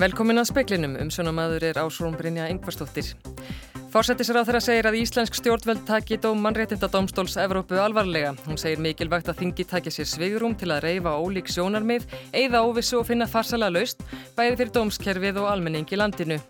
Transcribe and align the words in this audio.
Velkomin 0.00 0.40
að 0.40 0.46
speklinum, 0.48 0.94
umsjónamaður 0.96 1.64
er 1.68 1.78
Ásrún 1.82 2.14
Brynja 2.16 2.46
Engvarstóttir. 2.48 3.10
Fórsættisráð 3.92 4.46
þeirra 4.48 4.60
segir 4.64 4.86
að 4.88 4.96
Íslensk 4.96 5.36
stjórnveld 5.36 5.82
taki 5.84 6.16
dóm 6.22 6.40
mannréttindadómstóls 6.40 7.36
Evrópu 7.42 7.76
alvarlega. 7.76 8.30
Hún 8.46 8.56
segir 8.56 8.80
mikilvægt 8.80 9.28
að 9.28 9.42
þingi 9.42 9.66
takja 9.68 9.92
sér 9.92 10.08
svigurum 10.08 10.56
til 10.56 10.70
að 10.72 10.86
reyfa 10.86 11.12
ólík 11.20 11.52
sjónarmið, 11.52 12.08
eigða 12.32 12.64
óvissu 12.64 13.02
og 13.02 13.10
finna 13.10 13.28
farsala 13.28 13.68
laust, 13.68 14.00
bæði 14.38 14.56
fyrir 14.62 14.74
dómskerfið 14.78 15.42
og 15.42 15.52
almenning 15.52 15.92
í 15.92 16.00
landinu. 16.00 16.40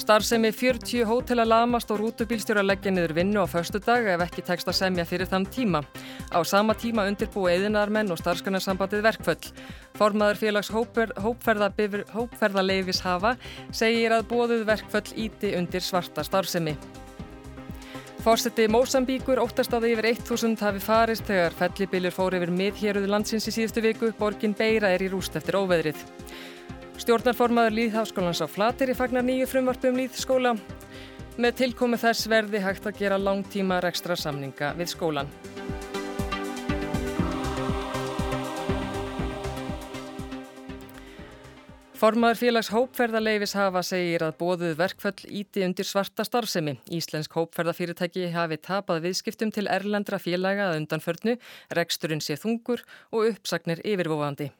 Starfsemi 0.00 0.48
40 0.52 1.04
hótela 1.04 1.44
lamast 1.44 1.90
og 1.92 1.98
rútubílstjóra 2.00 2.62
leggja 2.64 2.88
niður 2.94 3.12
vinnu 3.18 3.42
á 3.44 3.46
förstu 3.52 3.76
dag 3.84 4.06
ef 4.08 4.22
ekki 4.24 4.40
tekst 4.46 4.70
að 4.72 4.78
semja 4.78 5.04
fyrir 5.04 5.28
þann 5.28 5.44
tíma. 5.44 5.84
Á 6.32 6.40
sama 6.40 6.72
tíma 6.72 7.04
undirbúi 7.04 7.52
eðinarmenn 7.52 8.08
og 8.08 8.16
starfskannarsambandið 8.22 9.04
verkföll. 9.04 9.52
Formaður 10.00 10.40
félags 10.40 10.72
hópferðaleifis 10.72 13.04
hafa 13.04 13.36
segir 13.68 14.16
að 14.16 14.24
bóðuð 14.32 14.64
verkföll 14.72 15.12
íti 15.20 15.52
undir 15.60 15.84
svarta 15.84 16.24
starfsemi. 16.24 16.72
Fórseti 18.24 18.72
Mósambíkur 18.72 19.36
óttast 19.44 19.76
að 19.76 19.92
yfir 19.92 20.14
1000 20.14 20.64
hafi 20.64 20.80
farist 20.80 21.28
þegar 21.28 21.52
fellibiljur 21.60 22.16
fór 22.16 22.40
yfir 22.40 22.48
miðhéruðu 22.56 23.12
landsins 23.12 23.44
í 23.52 23.54
síðustu 23.58 23.84
viku. 23.84 24.16
Borgin 24.16 24.56
Beira 24.56 24.96
er 24.96 25.04
í 25.04 25.12
rúst 25.12 25.36
eftir 25.36 25.60
óveðrið. 25.60 26.00
Stjórnarformaður 27.00 27.72
Líðháskólans 27.78 28.42
á 28.44 28.46
Flateri 28.50 28.92
fagnar 28.92 29.24
nýju 29.24 29.46
frumvarpu 29.48 29.88
um 29.88 29.96
Líðskóla. 29.96 30.50
Með 31.40 31.54
tilkomi 31.62 31.96
þess 31.96 32.28
verði 32.28 32.60
hægt 32.60 32.84
að 32.84 32.98
gera 33.00 33.16
langtíma 33.16 33.78
rekstra 33.80 34.18
samninga 34.20 34.74
við 34.76 34.90
skólan. 34.92 35.30
Formaður 41.96 42.38
félags 42.42 42.68
hópferðarleifis 42.72 43.56
hafa 43.56 43.80
segir 43.84 44.22
að 44.24 44.36
bóðuð 44.40 44.76
verkföll 44.76 45.24
íti 45.40 45.64
undir 45.64 45.88
svarta 45.88 46.24
starfsemi. 46.28 46.78
Íslensk 46.92 47.32
hópferðarfyrirtæki 47.32 48.28
hafi 48.36 48.60
tapað 48.60 49.06
viðskiptum 49.08 49.56
til 49.56 49.68
erlendra 49.72 50.20
félaga 50.20 50.68
að 50.68 50.82
undanförnu, 50.82 51.40
reksturinn 51.76 52.24
sé 52.24 52.36
þungur 52.40 52.84
og 53.12 53.32
uppsagnir 53.32 53.80
yfirvofandi. 53.88 54.52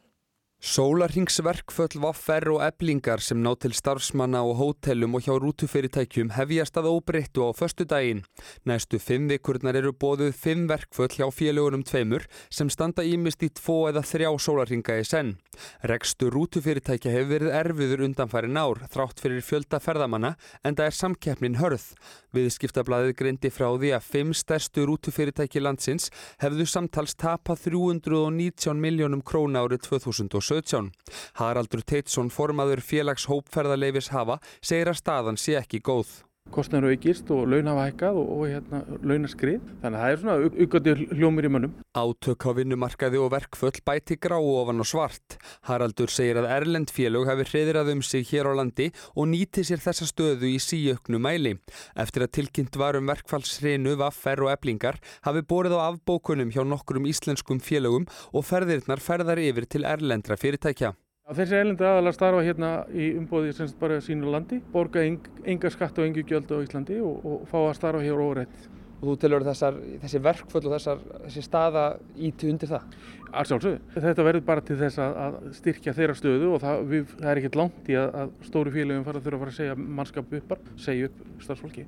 Sólarhingsverkföll 0.61 1.97
vaffer 2.03 2.45
og 2.53 2.59
eblingar 2.61 3.23
sem 3.25 3.39
ná 3.41 3.55
til 3.57 3.73
starfsmanna 3.73 4.43
og 4.45 4.59
hótelum 4.59 5.15
og 5.17 5.25
hjá 5.25 5.33
rútufyrirtækjum 5.41 6.35
hefjast 6.37 6.77
að 6.77 6.91
óbreyttu 6.91 7.49
á 7.49 7.57
förstu 7.57 7.87
daginn. 7.89 8.27
Næstu 8.69 9.01
fimm 9.01 9.31
vikurnar 9.33 9.79
eru 9.81 9.95
bóðuð 9.97 10.37
fimm 10.37 10.69
verkföll 10.69 11.17
hjá 11.17 11.33
félagunum 11.33 11.81
tveimur 11.81 12.27
sem 12.53 12.69
standa 12.69 13.01
ímist 13.01 13.41
í 13.41 13.49
tvo 13.49 13.89
eða 13.89 14.05
þrjá 14.05 14.37
sólarhinga 14.37 14.99
í 15.01 15.07
senn. 15.09 15.39
Rekstu 15.81 16.29
rútufyrirtækja 16.29 17.09
hefur 17.09 17.33
verið 17.33 17.57
erfiður 17.57 18.05
undanfæri 18.05 18.53
nár 18.53 18.85
þrátt 18.93 19.17
fyrir 19.25 19.41
fjölda 19.41 19.81
ferðamanna 19.81 20.35
en 20.61 20.77
það 20.77 20.91
er 20.91 20.99
samkeppnin 21.01 21.57
hörð. 21.57 21.89
Viðskiptablaðið 22.37 23.17
greindi 23.17 23.49
frá 23.49 23.73
því 23.73 23.95
að 23.97 24.07
fimm 24.13 24.37
stærstu 24.37 24.85
rútufyrirtæki 24.85 25.65
landsins 25.65 26.13
hefðu 26.45 26.69
samtals 26.69 27.17
tapað 27.17 27.65
319 27.73 28.77
miljónum 28.77 29.25
króna 29.25 29.65
árið 29.65 29.89
2017. 29.89 30.50
2017. 30.51 30.91
Haraldur 31.39 31.85
Teitsson, 31.87 32.31
formaður 32.35 32.83
félags 32.83 33.29
hópferðarleifis 33.31 34.11
hafa, 34.15 34.41
segir 34.61 34.91
að 34.91 35.01
staðan 35.01 35.39
sé 35.41 35.57
ekki 35.61 35.83
góð. 35.87 36.30
Kostnæður 36.51 36.97
aukist 36.97 37.29
og 37.31 37.45
laun 37.47 37.69
hafa 37.71 37.85
hækkað 37.87 38.17
og, 38.19 38.31
og 38.35 38.41
hérna, 38.51 38.81
launaskrið. 39.07 39.67
Þannig 39.83 39.99
að 39.99 40.03
það 40.03 40.13
er 40.13 40.21
svona 40.21 40.63
aukandi 40.65 40.95
hljómir 41.15 41.47
í 41.47 41.51
mönnum. 41.55 41.75
Átök 41.95 42.47
á 42.47 42.51
vinnumarkaði 42.59 43.21
og 43.23 43.29
verkföll 43.35 43.83
bæti 43.87 44.17
grá 44.19 44.35
ofan 44.39 44.83
og 44.83 44.89
svart. 44.91 45.37
Haraldur 45.69 46.11
segir 46.11 46.41
að 46.41 46.49
Erlend 46.57 46.91
félög 46.95 47.31
hafi 47.31 47.47
hreðirað 47.53 47.93
um 47.95 48.03
sig 48.03 48.27
hér 48.33 48.51
á 48.51 48.53
landi 48.59 48.89
og 49.15 49.29
nýti 49.31 49.63
sér 49.67 49.83
þessa 49.85 50.09
stöðu 50.11 50.51
í 50.51 50.57
síöknu 50.59 51.21
mæli. 51.23 51.55
Eftir 51.95 52.27
að 52.27 52.35
tilkynnt 52.41 52.81
varum 52.81 53.07
verkfallsreinu, 53.11 53.95
vaffer 54.01 54.43
og 54.43 54.51
eblingar 54.57 54.99
hafi 55.29 55.45
borið 55.47 55.79
á 55.79 55.93
afbókunum 55.93 56.51
hjá 56.51 56.65
nokkrum 56.67 57.07
íslenskum 57.11 57.63
félögum 57.63 58.09
og 58.35 58.49
ferðirnar 58.49 59.05
ferðar 59.05 59.39
yfir 59.39 59.71
til 59.71 59.87
Erlendra 59.87 60.41
fyrirtækja. 60.41 60.97
Þessi 61.31 61.61
eilendi 61.61 61.87
aðalega 61.87 62.17
starfa 62.17 62.43
hérna 62.43 62.69
í 62.91 63.13
umbóði 63.15 63.53
semst 63.55 63.77
bara 63.79 64.01
sínu 64.03 64.33
landi, 64.33 64.59
borga 64.73 65.05
enga 65.07 65.71
skatt 65.71 65.99
og 66.01 66.09
engu 66.09 66.25
gjöld 66.27 66.51
á 66.51 66.59
Íslandi 66.59 66.99
og, 67.07 67.21
og 67.23 67.45
fá 67.51 67.59
að 67.61 67.77
starfa 67.79 68.03
hér 68.03 68.23
óreitt. 68.25 68.65
Og 69.01 69.07
þú 69.09 69.15
telur 69.23 69.45
þessar, 69.47 69.79
þessi 70.03 70.21
verkföll 70.21 70.65
og 70.67 70.75
þessar, 70.75 70.99
þessi 71.23 71.45
staða 71.47 71.85
íti 72.21 72.51
undir 72.51 72.69
það? 72.69 72.99
Allsálsög. 73.31 73.79
Þetta 73.95 74.27
verður 74.27 74.45
bara 74.51 74.65
til 74.67 74.77
þess 74.83 75.01
að, 75.01 75.21
að 75.25 75.39
styrkja 75.57 75.95
þeirra 75.97 76.19
stöðu 76.19 76.51
og 76.57 76.61
það, 76.67 76.83
við, 76.91 77.15
það 77.15 77.31
er 77.31 77.41
ekkert 77.41 77.59
langt 77.63 77.89
í 77.89 77.97
að, 77.97 78.11
að 78.25 78.35
stóru 78.51 78.75
félagum 78.75 79.07
fara 79.07 79.23
að 79.23 79.29
þurfa 79.29 79.39
að 79.39 79.45
fara 79.47 79.55
að 79.55 79.61
segja 79.61 79.79
mannskap 80.01 80.37
uppar, 80.41 80.67
segja 80.83 81.09
upp 81.09 81.23
starfsfólki. 81.47 81.87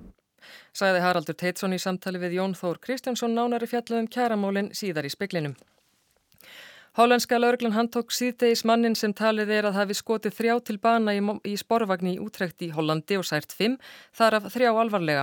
Sæði 0.73 1.03
Haraldur 1.05 1.37
Teitsson 1.43 1.77
í 1.77 1.83
samtali 1.83 2.23
við 2.23 2.39
Jón 2.39 2.57
Þór 2.59 2.81
Kristjánsson 2.87 3.37
nánari 3.37 3.69
fjallum 3.69 4.09
kjaramólin 4.11 4.73
síðar 4.77 5.11
í 5.11 5.13
speklinum. 5.13 5.59
Hollandska 6.93 7.39
lauruglan 7.39 7.73
handtók 7.73 8.11
síðdeis 8.13 8.67
mannin 8.69 8.93
sem 8.93 9.15
talið 9.17 9.49
er 9.57 9.65
að 9.65 9.79
hafi 9.79 9.95
skotið 9.97 10.35
þrjá 10.37 10.57
til 10.69 10.75
bana 10.77 11.15
í, 11.17 11.21
í 11.49 11.53
sporvagni 11.57 12.19
útrekt 12.21 12.61
í 12.61 12.69
Hollandi 12.69 13.17
og 13.17 13.25
sært 13.25 13.55
fimm, 13.57 13.79
þar 14.13 14.35
af 14.37 14.49
þrjá 14.53 14.69
alvarlega. 14.77 15.23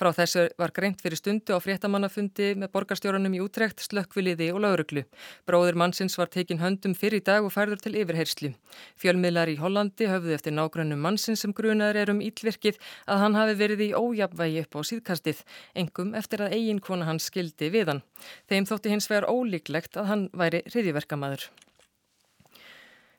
Frá 0.00 0.08
þessu 0.16 0.46
var 0.56 0.72
greint 0.72 1.04
fyrir 1.04 1.20
stundu 1.20 1.52
á 1.52 1.60
fréttamannafundi 1.60 2.54
með 2.62 2.72
borgarstjórunum 2.72 3.36
í 3.36 3.42
útrekt, 3.44 3.84
slökkviliði 3.84 4.48
og 4.54 4.62
lauruglu. 4.64 5.02
Bróður 5.44 5.76
mannsins 5.82 6.16
var 6.16 6.32
tekin 6.32 6.62
höndum 6.62 6.94
fyrir 6.96 7.20
dag 7.20 7.44
og 7.44 7.52
færður 7.52 7.84
til 7.84 7.92
yfirherslu. 8.00 8.54
Fjölmiðlar 8.96 9.52
í 9.52 9.58
Hollandi 9.60 10.08
höfðu 10.08 10.32
eftir 10.38 10.56
nágrannum 10.56 11.04
mannsins 11.04 11.44
sem 11.44 11.52
grunaður 11.52 12.00
er 12.00 12.14
um 12.14 12.24
ílvirkið 12.24 12.80
að 13.04 13.22
hann 13.26 13.36
hafi 13.36 13.58
verið 13.60 13.84
í 13.90 13.92
ójabvægi 13.92 14.64
upp 14.64 14.80
á 14.80 14.88
síðkastið, 14.94 15.44
engum 15.84 16.16
eftir 16.16 16.48
að 16.48 16.56
eiginkona 16.56 17.12
hans 17.12 17.28
skildi 17.28 17.68
við 17.76 17.92
hann. 17.92 18.02
Þeim 18.48 18.72
þótti 18.72 18.96
hins 18.96 19.12
vegar 19.12 19.28
ólíklegt 19.28 20.00
að 20.00 20.12
hann 20.14 20.26
væri 20.32 20.64
hriðiverk 20.64 21.09
verkamaður. 21.10 21.50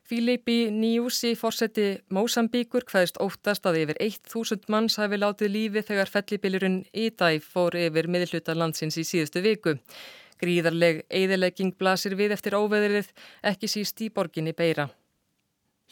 Filipi 0.02 0.70
Niusi, 0.70 1.34
fórseti 1.38 2.02
Mósambíkur, 2.12 2.84
hvaðist 2.84 3.20
óttast 3.22 3.64
að 3.64 3.78
yfir 3.84 4.00
1000 4.02 4.66
manns 4.68 4.98
hafi 5.00 5.16
látið 5.16 5.52
lífi 5.54 5.82
þegar 5.88 6.10
fellibilurinn 6.10 6.82
Idai 6.92 7.40
fór 7.40 7.76
yfir 7.78 8.08
miðluta 8.08 8.54
landsins 8.54 8.98
í 8.98 9.06
síðustu 9.08 9.40
viku. 9.40 9.78
Gríðarleg 10.42 11.04
eðilegging 11.08 11.76
blasir 11.78 12.16
við 12.18 12.34
eftir 12.34 12.58
óveðrið, 12.58 13.08
ekki 13.46 13.70
síst 13.70 14.02
í 14.02 14.10
borginni 14.10 14.52
Beira. 14.52 14.90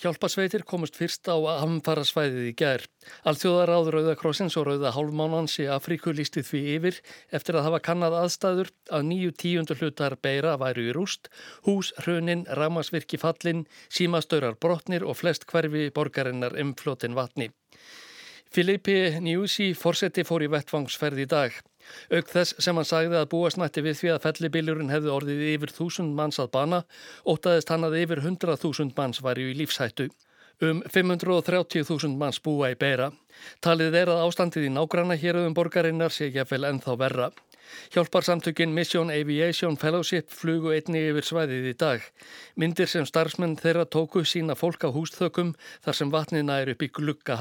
Hjálpasveitir 0.01 0.63
komust 0.65 0.95
fyrst 0.97 1.29
á 1.29 1.37
hamfarasvæðið 1.37 2.47
í 2.49 2.53
gær. 2.57 2.87
Alþjóðaráður 3.29 3.97
Rauðakrossins 3.99 4.57
og 4.57 4.65
Rauða 4.71 4.95
Hálfmánans 4.97 5.59
í 5.61 5.67
Afríku 5.69 6.15
lísti 6.17 6.41
því 6.41 6.61
yfir 6.79 7.01
eftir 7.37 7.59
að 7.61 7.67
hafa 7.67 7.83
kannad 7.85 8.17
aðstæður 8.17 8.71
að 8.97 9.05
nýju 9.11 9.35
tíundu 9.43 9.77
hlutar 9.77 10.17
beira 10.25 10.55
væru 10.63 10.87
í 10.89 10.95
rúst, 10.97 11.29
hús, 11.69 11.93
hrunin, 12.01 12.47
ramasvirki 12.49 13.21
fallin, 13.21 13.67
símastörar 13.93 14.57
brotnir 14.57 15.05
og 15.05 15.21
flest 15.21 15.45
hverfi 15.51 15.91
borgarinnar 15.93 16.57
umflotin 16.65 17.19
vatni. 17.19 17.51
Filipi 18.51 19.21
Njúsi 19.21 19.75
fórseti 19.77 20.25
fór 20.25 20.49
í 20.49 20.49
vettvangsferð 20.51 21.27
í 21.27 21.29
dag. 21.29 21.61
Auk 22.11 22.33
þess 22.33 22.57
sem 22.63 22.77
hann 22.77 22.89
sagði 22.89 23.21
að 23.21 23.31
búastnætti 23.35 23.85
við 23.87 23.99
því 24.01 24.15
að 24.15 24.25
fellibiljurinn 24.27 24.95
hefði 24.95 25.15
orðið 25.17 25.45
yfir 25.55 25.75
þúsund 25.77 26.17
manns 26.19 26.41
að 26.43 26.53
bana, 26.57 26.83
ótaðist 27.27 27.73
hann 27.75 27.87
að 27.89 28.01
yfir 28.05 28.25
hundrað 28.25 28.65
þúsund 28.65 28.97
manns 28.99 29.23
væri 29.25 29.51
í 29.51 29.59
lífshættu. 29.61 30.11
Um 30.61 30.83
530.000 30.93 32.19
manns 32.21 32.41
búa 32.45 32.69
í 32.75 32.77
beira. 32.77 33.07
Talið 33.65 33.95
er 34.03 34.11
að 34.13 34.27
ástandið 34.27 34.67
í 34.69 34.73
nágranna 34.75 35.17
hér 35.17 35.39
um 35.41 35.55
borgarinnar 35.57 36.13
sé 36.13 36.29
jáfnvel 36.29 36.67
ennþá 36.69 36.99
verra. 37.01 37.31
Hjálparsamtökin 37.95 38.75
Mission 38.75 39.11
Aviation 39.15 39.79
Fellowship 39.81 40.29
flugu 40.29 40.75
einni 40.77 41.07
yfir 41.09 41.29
svæðið 41.31 41.73
í 41.73 41.75
dag. 41.81 42.07
Myndir 42.61 42.91
sem 42.93 43.09
starfsmenn 43.09 43.57
þeirra 43.63 43.87
tóku 43.89 44.27
sína 44.27 44.59
fólk 44.59 44.85
á 44.85 44.91
húsþökum 44.93 45.55
þar 45.85 46.03
sem 46.03 46.13
vatnina 46.13 46.61
er 46.61 46.75
upp 46.75 46.85
í 46.85 46.93
glugga 46.93 47.41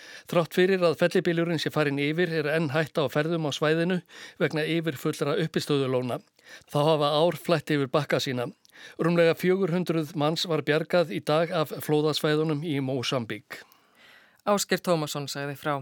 hæð. 0.00 0.30
Þrátt 0.30 0.54
fyrir 0.54 0.84
að 0.84 0.98
fellibiljurinn 1.00 1.60
sé 1.60 1.70
farin 1.70 1.98
yfir 1.98 2.30
er 2.30 2.48
enn 2.54 2.70
hætta 2.70 3.06
á 3.06 3.08
ferðum 3.10 3.48
á 3.48 3.52
svæðinu 3.52 4.00
vegna 4.38 4.64
yfirfullra 4.64 5.36
uppistöðulóna. 5.44 6.20
Þá 6.70 6.78
hafa 6.86 7.10
ár 7.18 7.36
flætt 7.36 7.70
yfir 7.70 7.90
bakka 7.90 8.20
sína. 8.20 8.50
Rúmlega 8.98 9.34
400 9.34 10.14
manns 10.16 10.46
var 10.48 10.62
bjargað 10.62 11.12
í 11.12 11.20
dag 11.20 11.50
af 11.52 11.72
flóðasvæðunum 11.84 12.62
í 12.64 12.80
Mósambík. 12.80 13.62
Ásker 14.46 14.80
Tómasson 14.80 15.28
sagði 15.28 15.56
frá. 15.58 15.80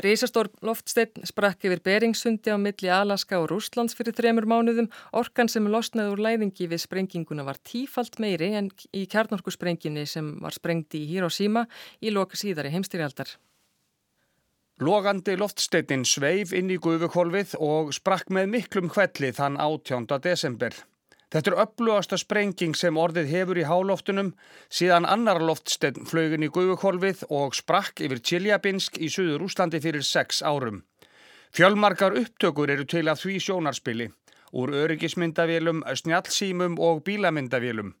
Rísastór 0.00 0.48
loftsteinn 0.64 1.26
sprakk 1.28 1.66
yfir 1.68 1.82
Beringsundi 1.84 2.48
á 2.48 2.56
milli 2.56 2.88
Alaska 2.88 3.40
og 3.42 3.50
Rúslands 3.50 3.96
fyrir 3.98 4.16
þremur 4.16 4.46
mánuðum. 4.48 4.88
Orkan 5.12 5.50
sem 5.52 5.68
losnaði 5.68 6.14
úr 6.14 6.22
læðingi 6.24 6.68
við 6.70 6.84
sprenginguna 6.86 7.44
var 7.44 7.60
tífalt 7.60 8.16
meiri 8.22 8.54
en 8.56 8.70
í 8.96 9.04
kjarnorkusprenginni 9.04 10.06
sem 10.08 10.34
var 10.40 10.56
sprengdi 10.56 11.04
í 11.04 11.10
Hiroshima 11.12 11.66
í 12.00 12.14
loka 12.14 12.40
síðari 12.40 12.72
heimstyrjaldar. 12.72 13.36
Logandi 14.82 15.36
loftsteinn 15.38 16.06
sveif 16.08 16.54
inn 16.56 16.72
í 16.72 16.80
guðukolvið 16.80 17.58
og 17.60 17.92
sprakk 17.94 18.32
með 18.32 18.48
miklum 18.56 18.88
hvelli 18.90 19.30
þann 19.36 19.60
18. 19.60 20.08
desember. 20.24 20.72
Þetta 21.32 21.50
er 21.50 21.60
upplugasta 21.62 22.18
sprenging 22.20 22.74
sem 22.76 22.98
orðið 23.00 23.30
hefur 23.32 23.60
í 23.62 23.64
háloftunum 23.64 24.34
síðan 24.68 25.06
annar 25.08 25.40
loftsteinn 25.40 26.04
flögin 26.08 26.44
í 26.44 26.50
Guðukolvið 26.52 27.24
og 27.32 27.56
sprakk 27.56 28.02
yfir 28.04 28.20
Tjeljabinsk 28.20 28.98
í 29.00 29.08
Suður 29.08 29.46
Úslandi 29.46 29.80
fyrir 29.80 30.04
sex 30.04 30.42
árum. 30.44 30.82
Fjölmarkar 31.56 32.18
upptökur 32.20 32.72
eru 32.72 32.84
til 32.88 33.06
að 33.08 33.24
því 33.24 33.38
sjónarspili 33.46 34.10
úr 34.52 34.74
öryggismyndavélum, 34.76 35.80
snjálfsímum 35.96 36.76
og 36.76 37.00
bílamyndavélum. 37.08 37.94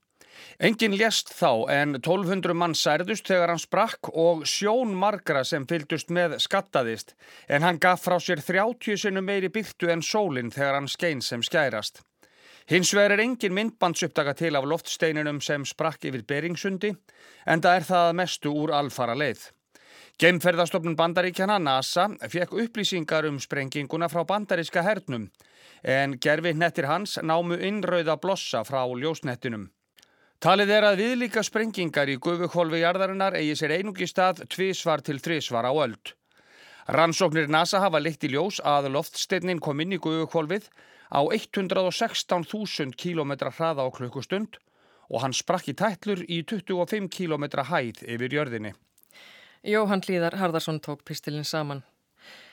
Engin 0.60 0.96
lést 0.96 1.32
þá 1.32 1.72
en 1.72 1.96
1200 1.96 2.52
mann 2.56 2.76
særðust 2.76 3.28
þegar 3.28 3.52
hann 3.54 3.62
sprakk 3.62 4.12
og 4.12 4.44
sjón 4.48 4.92
margra 4.92 5.44
sem 5.48 5.64
fyldust 5.68 6.12
með 6.12 6.36
skattaðist 6.44 7.16
en 7.48 7.64
hann 7.64 7.80
gaf 7.80 8.04
frá 8.04 8.18
sér 8.20 8.44
30 8.44 9.00
sinnum 9.06 9.24
meiri 9.24 9.48
byrtu 9.52 9.88
en 9.92 10.04
sólinn 10.04 10.52
þegar 10.52 10.80
hann 10.80 10.92
skein 10.92 11.24
sem 11.24 11.44
skærast. 11.44 12.04
Hins 12.70 12.92
vegar 12.94 13.16
er 13.16 13.24
engin 13.24 13.54
myndbandsupptaka 13.56 14.36
til 14.38 14.56
af 14.56 14.66
loftsteininum 14.68 15.40
sem 15.42 15.64
sprakk 15.66 16.06
yfir 16.06 16.22
Beringsundi 16.22 16.92
en 17.46 17.62
það 17.64 17.76
er 17.76 17.88
það 17.88 18.14
mestu 18.20 18.52
úr 18.54 18.74
alfara 18.78 19.16
leið. 19.18 19.48
Geimferðarstofnun 20.22 20.94
bandaríkjana 20.94 21.58
NASA 21.58 22.06
fekk 22.30 22.54
upplýsingar 22.62 23.26
um 23.26 23.40
sprenginguna 23.42 24.06
frá 24.12 24.22
bandaríska 24.28 24.84
hernum 24.86 25.30
en 25.82 26.18
gerfi 26.22 26.52
nettir 26.54 26.86
hans 26.86 27.18
námu 27.22 27.58
innrauða 27.58 28.18
blossa 28.22 28.62
frá 28.62 28.84
ljósnettinum. 28.86 29.70
Talið 30.42 30.70
er 30.76 30.86
að 30.86 31.00
viðlíka 31.02 31.42
sprengingar 31.46 32.10
í 32.10 32.18
gufuhólfi 32.22 32.82
jarðarinnar 32.82 33.34
eigi 33.38 33.58
sér 33.58 33.76
einungi 33.78 34.06
stað 34.10 34.44
tvísvar 34.50 35.02
til 35.02 35.18
þrísvar 35.22 35.66
á 35.66 35.72
öld. 35.74 36.14
Rannsóknir 36.90 37.46
NASA 37.46 37.78
hafa 37.82 38.00
leitt 38.02 38.24
í 38.26 38.32
ljós 38.32 38.58
að 38.66 38.90
loftsteinnin 38.94 39.62
kom 39.62 39.82
inn 39.82 39.94
í 39.94 40.00
gufuhólfið 40.02 40.66
á 41.12 41.20
116.000 41.20 42.96
km 42.96 43.32
hraða 43.52 43.84
á 43.84 43.88
klukkustund 43.92 44.56
og 45.12 45.20
hann 45.20 45.36
sprakk 45.36 45.68
í 45.68 45.76
tætlur 45.76 46.24
í 46.24 46.40
25 46.48 47.12
km 47.12 47.44
hæð 47.68 48.02
yfir 48.08 48.36
jörðinni. 48.38 48.72
Jóhann 49.62 50.02
Hlíðar 50.02 50.40
Harðarsson 50.40 50.80
tók 50.80 51.04
pistilinn 51.04 51.46
saman. 51.46 51.84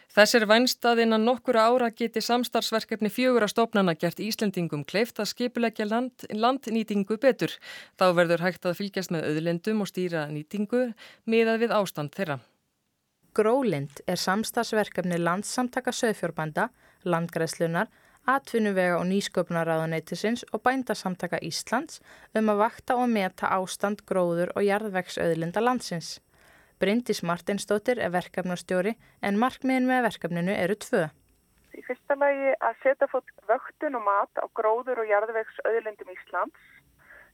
Þessir 0.10 0.48
vænstað 0.50 1.04
innan 1.04 1.22
nokkura 1.26 1.68
ára 1.70 1.92
geti 1.94 2.22
samstarfsverkefni 2.26 3.12
fjögur 3.14 3.46
að 3.46 3.52
stopnana 3.54 3.94
gert 3.94 4.20
Íslendingum 4.20 4.82
kleift 4.90 5.22
að 5.22 5.30
skipulegja 5.32 5.86
land, 5.86 6.26
landnýtingu 6.34 7.20
betur. 7.22 7.54
Þá 7.94 8.06
verður 8.18 8.42
hægt 8.42 8.66
að 8.66 8.80
fylgjast 8.82 9.14
með 9.14 9.28
auðlendum 9.30 9.84
og 9.86 9.92
stýra 9.92 10.26
nýtingu 10.34 10.88
miðað 11.30 11.62
við 11.64 11.76
ástand 11.78 12.18
þeirra. 12.18 12.40
Grólind 13.38 14.02
er 14.10 14.18
samstarfsverkefni 14.18 15.22
landsamtaka 15.22 15.94
söðfjórbanda, 15.94 16.72
landgræslunar, 17.06 17.94
atvinnuvega 18.30 18.98
og 19.00 19.06
nýsköpunarraðuneytisins 19.10 20.46
og 20.54 20.64
bændasamtaka 20.66 21.40
Íslands 21.46 22.00
um 22.38 22.52
að 22.54 22.62
vakta 22.64 22.98
og 23.00 23.10
meta 23.10 23.50
ástand, 23.56 24.04
gróður 24.10 24.54
og 24.56 24.66
jarðvegsauðlinda 24.68 25.64
landsins. 25.64 26.18
Bryndis 26.80 27.24
Martinsdóttir 27.28 28.00
er 28.00 28.14
verkefnastjóri 28.14 28.96
en 29.26 29.40
markmiðin 29.42 29.90
með 29.90 30.06
verkefninu 30.08 30.54
eru 30.56 30.78
tvö. 30.80 31.08
Í 31.76 31.82
fyrsta 31.88 32.16
lagi 32.20 32.54
að 32.66 32.78
setja 32.84 33.08
fótt 33.12 33.34
vöktun 33.50 33.98
og 34.00 34.06
mat 34.06 34.40
á 34.40 34.46
gróður 34.56 35.04
og 35.04 35.10
jarðvegsauðlindum 35.12 36.14
Íslands 36.16 36.70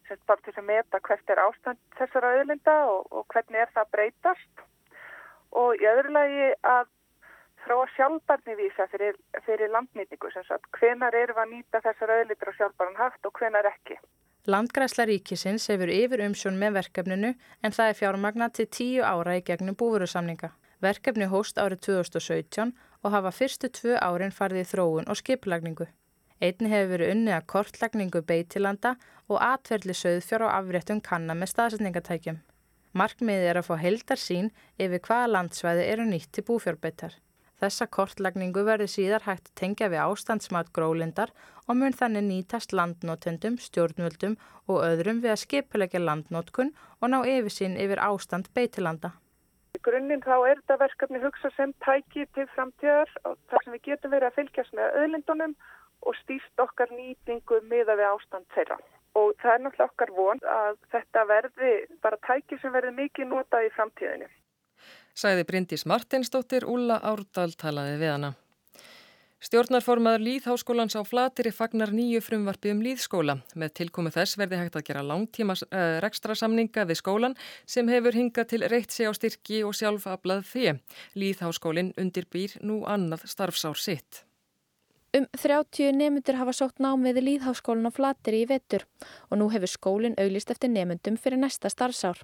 sem 0.08 0.20
bara 0.30 0.42
til 0.46 0.54
að 0.58 0.68
meta 0.70 1.02
hvert 1.02 1.32
er 1.34 1.42
ástand 1.42 1.82
þessara 1.98 2.34
auðlinda 2.36 2.76
og, 2.90 3.08
og 3.10 3.26
hvernig 3.34 3.64
er 3.64 3.72
það 3.74 3.92
breytast 3.96 4.66
og 5.62 5.82
í 5.82 5.88
öðru 5.90 6.14
lagi 6.14 6.52
að 6.68 6.92
þróa 7.66 7.88
sjálfbarni 7.96 8.56
vísa 8.60 8.86
fyrir, 8.92 9.18
fyrir 9.46 9.72
landnýtingu 9.74 10.30
sem 10.34 10.46
sagt 10.48 10.70
hvenar 10.78 11.16
eru 11.18 11.36
að 11.42 11.52
nýta 11.56 11.82
þessar 11.82 12.14
auðlindur 12.18 12.54
á 12.54 12.58
sjálfbarn 12.60 13.00
haft 13.00 13.26
og 13.26 13.34
hvenar 13.40 13.70
ekki. 13.72 13.98
Landgræsla 14.46 15.08
ríkisins 15.10 15.66
hefur 15.72 15.90
yfir 15.90 16.22
umsjón 16.28 16.60
með 16.62 16.78
verkefninu 16.80 17.32
en 17.66 17.74
það 17.74 17.92
er 17.92 18.00
fjármagna 18.00 18.52
til 18.54 18.68
tíu 18.70 19.02
ára 19.02 19.40
í 19.40 19.44
gegnum 19.46 19.78
búverusamninga. 19.80 20.52
Verkefni 20.86 21.26
hóst 21.32 21.58
árið 21.58 21.82
2017 21.88 22.76
og 23.02 23.14
hafa 23.16 23.32
fyrstu 23.34 23.72
tvö 23.74 23.98
árin 23.98 24.36
farið 24.36 24.62
í 24.62 24.70
þróun 24.70 25.10
og 25.10 25.18
skiplagningu. 25.18 25.88
Einni 26.44 26.70
hefur 26.70 26.92
verið 26.94 27.14
unnið 27.16 27.38
að 27.40 27.48
kortlagningu 27.54 28.22
beitilanda 28.28 28.96
og 29.32 29.42
atverðli 29.42 29.96
söðfjár 29.98 30.46
á 30.46 30.60
afréttum 30.60 31.02
kanna 31.02 31.34
með 31.34 31.56
staðsetningatækjum. 31.56 32.42
Markmiðið 32.96 33.50
er 33.50 33.60
að 33.60 33.70
fá 33.70 33.76
heldar 33.82 34.22
sín 34.22 34.52
yfir 34.78 35.02
hvaða 35.08 35.32
landsvæði 35.32 35.88
eru 35.94 36.06
nýtt 36.08 36.30
til 36.36 36.46
búfjárbeitar. 36.48 37.16
Þessa 37.62 37.86
kortlagningu 37.88 38.66
verður 38.68 38.90
síðar 38.92 39.24
hægt 39.30 39.54
tengja 39.56 39.88
við 39.92 40.02
ástandsmat 40.04 40.72
gróðlindar 40.76 41.32
og 41.66 41.78
mun 41.80 41.96
þannig 41.96 42.26
nýtast 42.28 42.76
landnótendum, 42.76 43.56
stjórnvöldum 43.64 44.36
og 44.68 44.82
öðrum 44.84 45.22
við 45.24 45.34
að 45.34 45.42
skipilegja 45.46 46.02
landnótkun 46.04 46.74
og 47.00 47.14
ná 47.14 47.22
yfirsinn 47.24 47.80
yfir 47.80 48.04
ástand 48.04 48.52
beitilanda. 48.58 49.14
Í 49.80 49.82
grunninn 49.88 50.24
þá 50.28 50.36
er 50.36 50.60
þetta 50.60 50.80
verkefni 50.84 51.24
hugsa 51.24 51.52
sem 51.56 51.72
tæki 51.88 52.28
til 52.36 52.48
framtíðar 52.58 53.16
og 53.24 53.40
þar 53.48 53.64
sem 53.64 53.78
við 53.78 53.86
getum 53.88 54.16
verið 54.16 54.30
að 54.30 54.38
fylgjast 54.42 54.76
með 54.76 55.02
öðlindunum 55.02 55.58
og 56.06 56.22
stýst 56.22 56.64
okkar 56.68 56.92
nýtingu 56.92 57.64
miða 57.72 57.96
við 57.96 58.12
ástand 58.12 58.48
þeirra. 58.56 58.82
Og 59.16 59.32
það 59.40 59.54
er 59.54 59.62
náttúrulega 59.64 59.92
okkar 59.94 60.18
von 60.20 60.48
að 60.60 60.80
þetta 60.92 61.28
verði 61.32 61.76
bara 62.04 62.26
tæki 62.28 62.60
sem 62.60 62.76
verði 62.76 62.98
mikið 63.00 63.32
notað 63.32 63.70
í 63.70 63.78
framtíðinni 63.80 64.28
sagði 65.16 65.48
Bryndís 65.48 65.86
Martinsdóttir, 65.90 66.68
Úla 66.68 67.00
Árdal 67.02 67.54
talaði 67.58 68.02
við 68.02 68.12
hana. 68.14 68.36
Stjórnarformaður 69.46 70.24
Líðháskólans 70.26 70.96
á 70.98 71.06
Flatiri 71.06 71.52
fagnar 71.54 71.92
nýju 71.94 72.22
frumvarfi 72.24 72.72
um 72.74 72.80
Líðskóla. 72.82 73.36
Með 73.54 73.74
tilkomi 73.78 74.10
þess 74.10 74.40
verði 74.40 74.58
hægt 74.58 74.78
að 74.80 74.86
gera 74.88 75.04
langtíma 75.06 75.54
uh, 75.60 75.66
eh, 75.70 75.98
rekstra 76.02 76.34
samninga 76.40 76.88
við 76.90 76.98
skólan 77.02 77.36
sem 77.70 77.92
hefur 77.92 78.18
hingað 78.18 78.48
til 78.54 78.64
reitt 78.72 78.96
sig 78.96 79.06
á 79.06 79.14
styrki 79.14 79.62
og 79.68 79.76
sjálfaflað 79.78 80.48
því. 80.50 80.78
Líðháskólinn 81.20 81.94
undirbýr 82.02 82.58
nú 82.66 82.82
annað 82.90 83.28
starfsár 83.30 83.78
sitt. 83.78 84.24
Um 85.16 85.30
30 85.38 85.94
nefnundur 85.94 86.40
hafa 86.42 86.56
sótt 86.56 86.82
námið 86.82 87.22
í 87.22 87.28
Líðháskólan 87.30 87.88
á 87.88 87.94
Flatiri 87.94 88.42
í 88.44 88.50
vettur 88.50 88.88
og 89.30 89.38
nú 89.44 89.52
hefur 89.54 89.70
skólinn 89.70 90.18
auglist 90.18 90.50
eftir 90.52 90.74
nefnundum 90.74 91.22
fyrir 91.22 91.44
næsta 91.44 91.70
starfsár. 91.70 92.18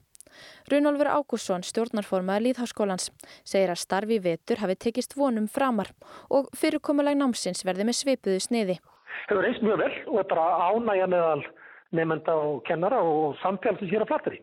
Runolfur 0.71 1.09
Ágússon, 1.11 1.65
stjórnarformaður 1.65 2.45
Líðháskólans, 2.47 3.09
segir 3.43 3.73
að 3.73 3.81
starfi 3.83 4.19
vetur 4.23 4.61
hafi 4.63 4.75
tekist 4.75 5.17
vonum 5.17 5.49
framar 5.51 5.91
og 6.29 6.49
fyrirkomuleg 6.57 7.17
námsins 7.19 7.65
verði 7.67 7.87
með 7.89 7.99
svipuðu 8.01 8.39
sniði. 8.43 8.79
Það 9.27 9.35
hefur 9.35 9.45
reist 9.47 9.65
mjög 9.65 9.83
vel 9.83 9.93
og 10.07 10.21
er 10.21 10.29
bara 10.31 10.71
ánægja 10.71 11.11
meðal 11.11 11.43
nefnda 11.91 12.35
og 12.35 12.63
kennara 12.67 13.01
og 13.03 13.35
samfélsins 13.43 13.91
hér 13.91 14.05
á 14.07 14.11
flatteri. 14.11 14.41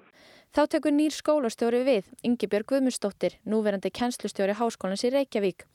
Þá 0.56 0.62
tekur 0.72 0.94
nýr 0.96 1.12
skólastjóri 1.12 1.82
við, 1.84 2.06
Yngibjörg 2.24 2.70
Guðmundsdóttir, 2.70 3.34
núverandi 3.44 3.90
kennslustjóri 3.92 4.54
háskólans 4.56 5.04
í 5.04 5.10
Reykjavík, 5.12 5.66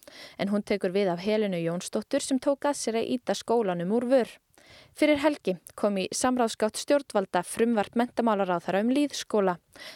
en 0.42 0.50
hún 0.50 0.66
tekur 0.66 0.96
við 0.96 1.12
af 1.14 1.22
Helinu 1.22 1.60
Jónsdóttur 1.62 2.26
sem 2.26 2.42
tók 2.42 2.66
að 2.66 2.80
sér 2.80 2.98
að 3.04 3.12
íta 3.14 3.38
skólanum 3.38 3.94
úr 3.94 4.10
vör. 4.10 4.34
Fyrir 4.94 5.20
helgi 5.24 5.56
kom 5.80 5.98
í 5.98 6.06
samráðskátt 6.14 6.78
stjórnvalda 6.82 7.42
frumvart 7.48 7.96
mentamálaráðara 8.00 8.84
um 8.86 8.92
líðskóla 8.94 9.56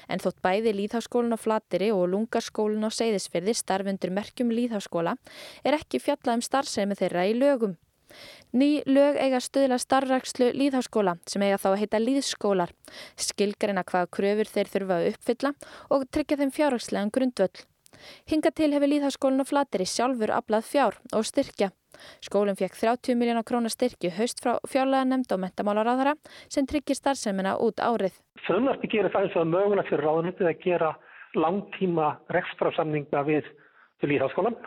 en 0.10 0.24
þótt 0.24 0.40
bæði 0.46 0.74
líðháskólin 0.78 1.36
á 1.36 1.40
Flateri 1.40 1.92
og 1.94 2.08
lungarskólin 2.14 2.88
á 2.88 2.90
Seyðisfyrði 2.90 3.54
starfundur 3.58 4.14
merkjum 4.16 4.54
líðháskóla 4.54 5.18
er 5.64 5.78
ekki 5.78 6.02
fjallað 6.02 6.40
um 6.40 6.48
starfsemi 6.50 6.98
þeirra 6.98 7.28
í 7.30 7.38
lögum. 7.38 7.78
Ný 8.58 8.82
lög 8.88 9.18
eiga 9.20 9.40
stuðla 9.44 9.78
starfrækslu 9.84 10.50
líðháskóla 10.56 11.18
sem 11.28 11.44
eiga 11.44 11.60
þá 11.62 11.70
að 11.74 11.80
heita 11.84 12.00
líðskólar, 12.02 12.72
skilgarina 13.20 13.84
hvaða 13.86 14.12
kröfur 14.18 14.54
þeir 14.54 14.72
þurfa 14.74 15.00
að 15.00 15.10
uppfylla 15.12 15.52
og 15.94 16.06
tryggja 16.10 16.40
þeim 16.42 16.54
fjárhagslegan 16.56 17.12
grundvöll. 17.14 17.66
Hinga 18.30 18.52
til 18.52 18.72
hefur 18.76 18.92
líðháskólin 18.92 19.44
á 19.44 19.46
Flateri 19.48 19.88
sjálfur 19.88 20.34
aflað 20.36 20.70
fjár 20.72 20.98
og 21.16 21.26
styrkja. 21.28 21.72
Skólinn 22.22 22.58
fekk 22.58 22.78
30 22.78 23.18
miljónar 23.18 23.46
krónar 23.48 23.74
styrki 23.74 24.12
haust 24.14 24.42
frá 24.44 24.58
fjárlega 24.70 25.08
nefnd 25.10 25.34
og 25.34 25.42
mentamálaráðara 25.44 26.14
sem 26.50 26.68
tryggir 26.70 26.98
starfsemina 26.98 27.58
út 27.64 27.82
árið. 27.82 28.14
Frumvarti 28.46 28.90
gerir 28.92 29.14
það 29.14 29.28
eins 29.28 29.38
og 29.42 29.52
mögulegt 29.52 29.90
fyrir 29.90 30.06
ráðunitið 30.06 30.52
að 30.52 30.64
gera 30.64 30.94
langtíma 31.38 32.14
rekstrafsamninga 32.34 33.24
við 33.28 33.50
líðháskólan 34.06 34.58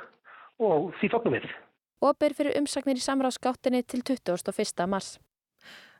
og 0.60 0.92
því 1.00 1.12
fóknum 1.14 1.38
við. 1.38 1.48
Og 2.00 2.16
ber 2.18 2.34
fyrir 2.36 2.56
umsagnir 2.60 2.98
í 2.98 3.04
samráðskáttinni 3.04 3.82
til 3.84 4.02
21. 4.02 4.86
mars. 4.88 5.18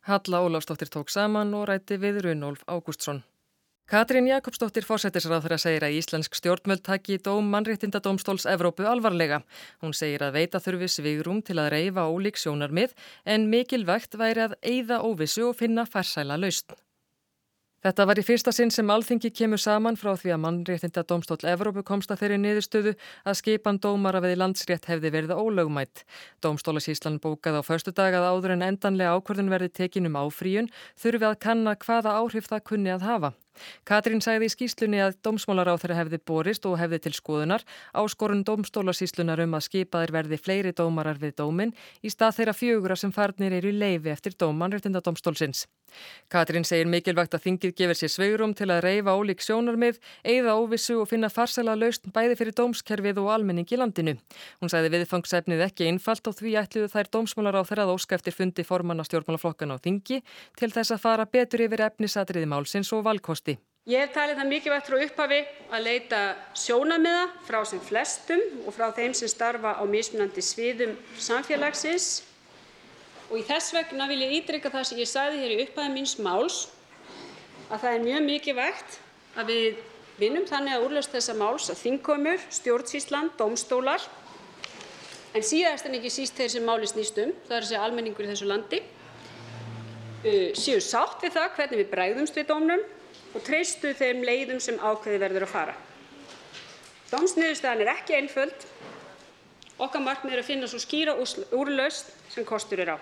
Halla 0.09 0.41
Ólafsdóttir 0.41 0.89
tók 0.89 1.13
saman 1.13 1.53
og 1.55 1.69
rætti 1.69 1.99
við 2.01 2.23
Runolf 2.25 2.65
Ágústsson. 2.67 3.21
Katrín 3.91 4.29
Jakobsdóttir 4.31 4.85
fósættisráður 4.87 5.57
að 5.57 5.63
segja 5.65 5.81
að 5.89 5.97
Íslensk 5.99 6.37
stjórnmöld 6.39 6.85
taki 6.87 7.17
dóm 7.19 7.49
mannréttindadómstóls 7.51 8.45
Evrópu 8.47 8.85
alvarlega. 8.87 9.41
Hún 9.83 9.97
segir 9.99 10.23
að 10.23 10.37
veita 10.37 10.61
þurfi 10.63 10.87
svigrum 10.95 11.41
til 11.43 11.57
að 11.59 11.73
reyfa 11.75 12.05
ólík 12.07 12.39
sjónarmið 12.39 12.95
en 13.27 13.49
mikilvægt 13.51 14.15
væri 14.15 14.45
að 14.45 14.55
eigða 14.63 15.01
óvissu 15.03 15.49
og 15.49 15.59
finna 15.59 15.89
farsæla 15.91 16.39
laust. 16.39 16.71
Þetta 17.81 18.05
var 18.07 18.19
í 18.21 18.23
fyrsta 18.23 18.53
sinn 18.55 18.71
sem 18.71 18.91
alþingi 18.93 19.33
kemur 19.35 19.59
saman 19.59 19.97
frá 19.99 20.13
því 20.13 20.35
að 20.37 20.41
mannréttinda 20.45 21.03
domstól 21.11 21.41
Evrópu 21.49 21.83
komst 21.83 22.11
að 22.13 22.23
þeirri 22.23 22.39
niðurstöðu 22.45 22.95
að 23.25 23.39
skipan 23.41 23.81
dómara 23.83 24.21
við 24.23 24.37
landsrétt 24.39 24.87
hefði 24.87 25.15
verið 25.17 25.33
ólögumætt. 25.35 26.05
Dómstólasíslan 26.45 27.19
bókaði 27.25 27.59
á 27.59 27.67
förstu 27.67 27.91
dag 27.97 28.15
að 28.15 28.29
áður 28.31 28.55
en 28.55 28.67
endanlega 28.69 29.17
ákvörðun 29.17 29.51
verði 29.51 29.73
tekinum 29.81 30.21
áfríun 30.21 30.69
þurfi 30.95 31.33
að 31.33 31.41
kanna 31.43 31.75
hvaða 31.81 32.19
áhrif 32.21 32.53
það 32.53 32.67
kunni 32.69 32.93
að 32.93 33.09
hafa. 33.09 33.33
Katrín 33.89 34.23
sagði 34.25 34.51
í 34.51 34.55
skýslunni 34.55 35.03
að 35.05 35.19
þeirra 35.81 35.99
hefði 36.01 36.21
borist 36.27 36.67
og 36.67 36.79
hefði 36.81 37.01
til 37.07 37.15
skoðunar 37.17 37.65
áskorun 37.95 38.45
dómstólasíslunar 38.47 39.43
um 39.45 39.57
að 39.59 39.67
skipaðir 39.69 40.15
verði 40.15 40.39
fleiri 40.39 40.73
dómarar 40.77 41.21
við 41.21 41.37
dómin 41.41 41.75
í 42.03 42.13
stað 42.13 42.41
þeirra 42.41 42.57
fjögura 42.57 42.97
sem 42.97 43.13
farnir 43.13 43.53
eru 43.59 43.73
í 43.73 43.77
leifi 43.77 44.13
eftir 44.13 44.37
dómanréttinda 44.39 45.03
dómstólsins. 45.05 45.67
Katrín 46.31 46.63
segir 46.63 46.87
mikilvægt 46.87 47.35
að 47.35 47.47
þingið 47.47 47.73
gefur 47.81 47.99
sér 47.99 48.13
sveirum 48.13 48.53
til 48.55 48.69
að 48.71 48.85
reyfa 48.85 49.15
ólík 49.19 49.43
sjónarmið, 49.43 49.99
eigða 50.23 50.55
óvissu 50.61 51.01
og 51.03 51.09
finna 51.11 51.31
farsala 51.33 51.75
laust 51.75 52.07
bæði 52.15 52.37
fyrir 52.39 52.55
dómskerfið 52.61 53.19
og 53.23 53.31
almenning 53.35 53.67
í 53.67 53.79
landinu. 53.81 54.15
Hún 54.63 54.71
sagði 54.71 54.93
viðfangsefnið 54.95 55.65
ekki 55.67 55.89
einfalt 55.91 56.31
og 56.31 56.39
því 56.39 56.55
ætluðu 56.63 56.93
þær 56.95 57.11
dómsmálar 57.17 57.59
á 57.59 57.63
þeirra 57.67 57.89
óska 57.91 58.19
eftir 58.21 58.37
fundi 58.37 58.67
formanna 58.67 59.07
stjórnmálaflokkan 59.09 59.75
á 59.75 59.83
þingi 59.83 60.23
til 60.61 60.71
þess 60.71 60.95
að 60.95 61.03
fara 61.09 61.27
betur 61.27 61.67
yfir 61.67 61.87
efnisatriði 61.89 62.51
málsins 62.55 62.93
og 62.95 63.03
valkosti. 63.11 63.50
Ég 63.91 64.05
hef 64.05 64.13
talið 64.15 64.37
það 64.39 64.51
mikilvægt 64.53 64.87
frá 64.87 64.97
upphafi 65.03 65.39
að 65.75 65.83
leita 65.83 66.19
sjónamiða 66.55 67.23
frá 67.43 67.57
sem 67.67 67.81
flestum 67.83 68.43
og 68.63 68.75
frá 68.77 68.93
þeim 68.95 69.15
sem 69.19 69.31
starfa 69.33 69.73
á 69.81 69.85
mismunandi 69.89 70.45
sviðum 70.47 70.93
samfélagsins. 71.19 72.21
Og 73.33 73.41
í 73.41 73.47
þess 73.49 73.73
vegna 73.75 74.07
vil 74.11 74.21
ég 74.23 74.35
ítrykka 74.37 74.71
það 74.71 74.85
sem 74.87 75.01
ég 75.01 75.11
sagði 75.11 75.41
hér 75.41 75.55
í 75.57 75.65
upphæði 75.65 75.95
míns 75.97 76.13
máls 76.23 76.59
að 77.67 77.81
það 77.81 77.97
er 77.97 78.05
mjög 78.05 78.23
mikilvægt 78.29 79.01
að 79.41 79.51
við 79.51 79.83
vinnum 80.21 80.47
þannig 80.53 80.77
að 80.77 80.87
úrlaust 80.87 81.17
þessa 81.17 81.37
máls 81.41 81.67
að 81.73 81.83
þingkomur, 81.83 82.47
stjórnsýslan, 82.61 83.33
domstólar 83.41 84.07
en 85.35 85.47
síðast 85.51 85.91
en 85.91 85.99
ekki 85.99 86.15
síst 86.15 86.39
þeir 86.39 86.55
sem 86.55 86.67
máli 86.69 86.87
snýst 86.91 87.19
um, 87.25 87.35
það 87.49 87.59
er 87.59 87.69
segja 87.73 87.83
almenningur 87.89 88.29
í 88.29 88.31
þessu 88.31 88.51
landi, 88.51 88.85
uh, 90.23 90.49
séu 90.55 90.79
sátt 90.79 91.27
við 91.27 91.39
það 91.41 91.53
hvernig 91.59 91.85
við 91.85 91.93
bregðumst 91.97 92.39
við 92.39 92.51
dómnum 92.55 92.89
og 93.35 93.45
treystu 93.47 93.93
þeim 93.97 94.25
leiðum 94.27 94.61
sem 94.63 94.79
ákveði 94.81 95.21
verður 95.23 95.47
að 95.47 95.55
fara. 95.55 95.77
Dómsniðurstaðan 97.11 97.85
er 97.85 97.93
ekki 97.95 98.19
einföld. 98.19 98.67
Okkar 99.81 100.05
markmið 100.05 100.37
er 100.37 100.43
að 100.43 100.51
finna 100.51 100.69
svo 100.71 100.81
skýra 100.83 101.17
úrlaust 101.17 102.13
sem 102.31 102.47
kostur 102.47 102.83
er 102.85 102.95
á. 102.95 102.97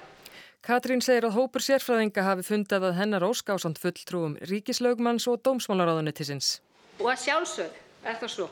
Katrín 0.64 1.02
segir 1.04 1.28
að 1.28 1.36
hópur 1.38 1.62
sérfræðinga 1.64 2.24
hafi 2.26 2.44
fundið 2.46 2.88
að 2.88 2.96
hennar 2.98 3.26
óskásand 3.26 3.78
fulltrúum 3.80 4.36
ríkislaugmanns 4.50 5.28
og 5.30 5.40
dómsmálaráðunnitisins. 5.46 6.58
Og 6.98 7.12
að 7.12 7.22
sjálfsögð 7.24 7.78
er 8.04 8.18
það 8.20 8.32
svo 8.34 8.48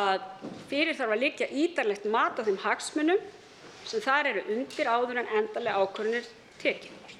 að 0.00 0.22
fyrir 0.70 0.94
þarf 0.94 1.14
að 1.16 1.22
liggja 1.24 1.48
ídarlegt 1.50 2.06
mat 2.06 2.38
á 2.38 2.46
þeim 2.46 2.60
hagsmunum 2.62 3.22
sem 3.88 4.02
þar 4.04 4.30
eru 4.30 4.44
undir 4.54 4.90
áður 4.90 5.22
en 5.22 5.32
endalega 5.40 5.82
ákvörðunir 5.82 6.28
tekið. 6.62 7.18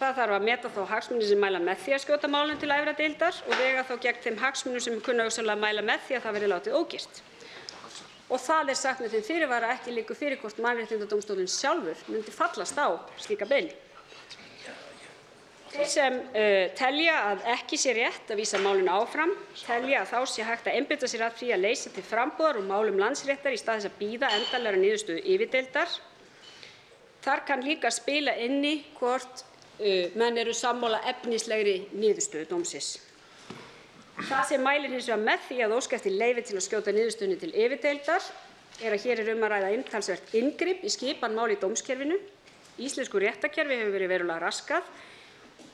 Það 0.00 0.14
þarf 0.16 0.34
að 0.34 0.44
meta 0.48 0.68
þá 0.72 0.84
hagsmunni 0.94 1.26
sem 1.28 1.42
mæla 1.42 1.58
með 1.60 1.82
því 1.84 1.92
að 1.96 2.04
skjóta 2.06 2.28
málum 2.32 2.60
til 2.60 2.70
æfra 2.72 2.94
deildar 2.96 3.42
og 3.46 3.58
vega 3.60 3.82
þá 3.84 3.96
gegn 4.06 4.22
þeim 4.24 4.38
hagsmunum 4.40 4.84
sem 4.86 5.02
kunna 5.04 5.26
auðvitað 5.26 5.60
mæla 5.60 5.84
með 5.84 6.06
því 6.06 6.16
að 6.16 6.24
það 6.24 6.36
verði 6.38 6.48
látið 6.54 6.78
ógirt 6.78 7.20
og 8.30 8.38
það 8.38 8.70
er 8.70 8.78
sagt 8.78 9.02
með 9.02 9.14
þeim 9.16 9.26
fyrirvara 9.26 9.70
ekki 9.74 9.94
liggur 9.94 10.18
fyrir 10.18 10.38
hvort 10.40 10.58
Mannréttindadómstólinn 10.62 11.50
sjálfur 11.50 12.02
myndi 12.08 12.34
fallast 12.34 12.78
á 12.78 12.94
slíka 13.18 13.48
beiðni. 13.50 13.74
Þeir 15.70 15.90
sem 15.90 16.16
uh, 16.18 16.64
telja 16.78 17.16
að 17.28 17.44
ekki 17.52 17.78
sé 17.78 17.94
rétt 17.94 18.30
að 18.30 18.40
vísa 18.42 18.58
málinu 18.62 18.90
áfram 18.90 19.34
telja 19.62 20.00
að 20.02 20.14
þá 20.14 20.32
sé 20.32 20.46
hægt 20.46 20.66
að 20.66 20.78
einbeita 20.78 21.10
sér 21.10 21.26
að 21.28 21.36
því 21.42 21.50
að 21.54 21.62
leysa 21.66 21.92
til 21.94 22.06
frambúðar 22.06 22.58
úr 22.58 22.66
málum 22.70 22.98
landsréttar 22.98 23.54
í 23.54 23.60
stað 23.60 23.82
þess 23.82 23.90
að 23.90 24.00
bíða 24.00 24.32
endanlegra 24.38 24.82
niðurstöðu 24.82 25.22
yfirdeildar. 25.34 25.94
Þar 27.22 27.44
kann 27.46 27.62
líka 27.66 27.92
spila 27.94 28.34
inni 28.42 28.80
hvort 28.98 29.44
menn 30.20 30.38
eru 30.40 30.52
sammála 30.56 31.00
efnislegri 31.08 31.86
niðurstöðu 31.94 32.48
dómsins. 32.50 32.98
Það 34.20 34.42
sem 34.50 34.64
mælir 34.64 34.92
hins 34.92 35.08
vegar 35.08 35.22
með 35.24 35.44
því 35.48 35.60
að 35.64 35.74
óska 35.78 35.96
eftir 35.96 36.16
leyfi 36.20 36.42
til 36.44 36.56
að 36.58 36.66
skjóta 36.66 36.92
niðurstöðunni 36.92 37.38
til 37.40 37.52
yfirdeildar 37.54 38.26
er 38.80 38.96
að 38.96 39.06
hér 39.06 39.22
er 39.22 39.30
um 39.34 39.46
að 39.46 39.54
ræða 39.54 39.70
umtalsvert 39.78 40.34
inngrip 40.36 40.84
í 40.84 40.92
skipan 40.92 41.36
mála 41.36 41.54
í 41.54 41.60
dómskerfinu. 41.60 42.18
Íslensku 42.80 43.20
réttarkerfi 43.20 43.78
hefur 43.80 43.96
verið 43.96 44.12
verulega 44.12 44.44
raskað 44.44 44.92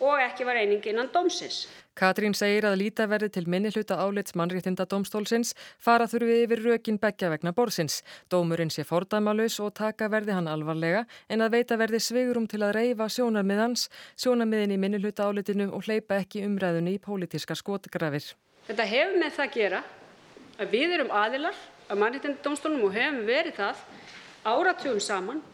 og 0.07 0.23
ekki 0.23 0.47
var 0.47 0.61
eining 0.61 0.87
innan 0.87 1.11
dómsins. 1.15 1.67
Katrín 1.97 2.35
segir 2.37 2.67
að 2.69 2.75
líta 2.83 3.07
verði 3.09 3.31
til 3.33 3.47
minni 3.49 3.71
hluta 3.73 3.97
álits 3.97 4.35
mannréttinda 4.37 4.85
dómstólsins 4.85 5.55
fara 5.81 6.05
þurfi 6.05 6.43
yfir 6.43 6.61
rökin 6.67 6.99
begja 7.01 7.31
vegna 7.33 7.55
borðsins. 7.57 8.03
Dómurinn 8.29 8.69
sé 8.69 8.85
fordæmalus 8.85 9.57
og 9.65 9.73
taka 9.81 10.11
verði 10.13 10.35
hann 10.37 10.51
alvarlega 10.53 11.07
en 11.33 11.41
að 11.41 11.57
veita 11.57 11.81
verði 11.81 12.03
svigurum 12.05 12.51
til 12.53 12.61
að 12.67 12.75
reyfa 12.77 13.09
sjónarmiðans, 13.17 13.87
sjónarmiðin 14.21 14.77
í 14.77 14.81
minni 14.85 15.01
hluta 15.01 15.31
álitinu 15.31 15.71
og 15.73 15.89
hleypa 15.89 16.21
ekki 16.21 16.45
umræðunni 16.45 16.99
í 16.99 17.01
pólitíska 17.01 17.57
skotgrafir. 17.57 18.29
Þetta 18.69 18.91
hefur 18.93 19.21
með 19.25 19.37
það 19.41 19.49
að 19.49 19.57
gera 19.57 19.85
að 20.61 20.73
við 20.77 20.97
erum 21.01 21.17
aðilar 21.25 21.67
að 21.89 22.01
mannréttinda 22.05 22.45
dómstólunum 22.45 22.91
og 22.91 22.97
hefum 23.01 23.23
verið 23.25 23.63
það 23.63 23.85
áratugum 24.45 25.01
saman. 25.01 25.45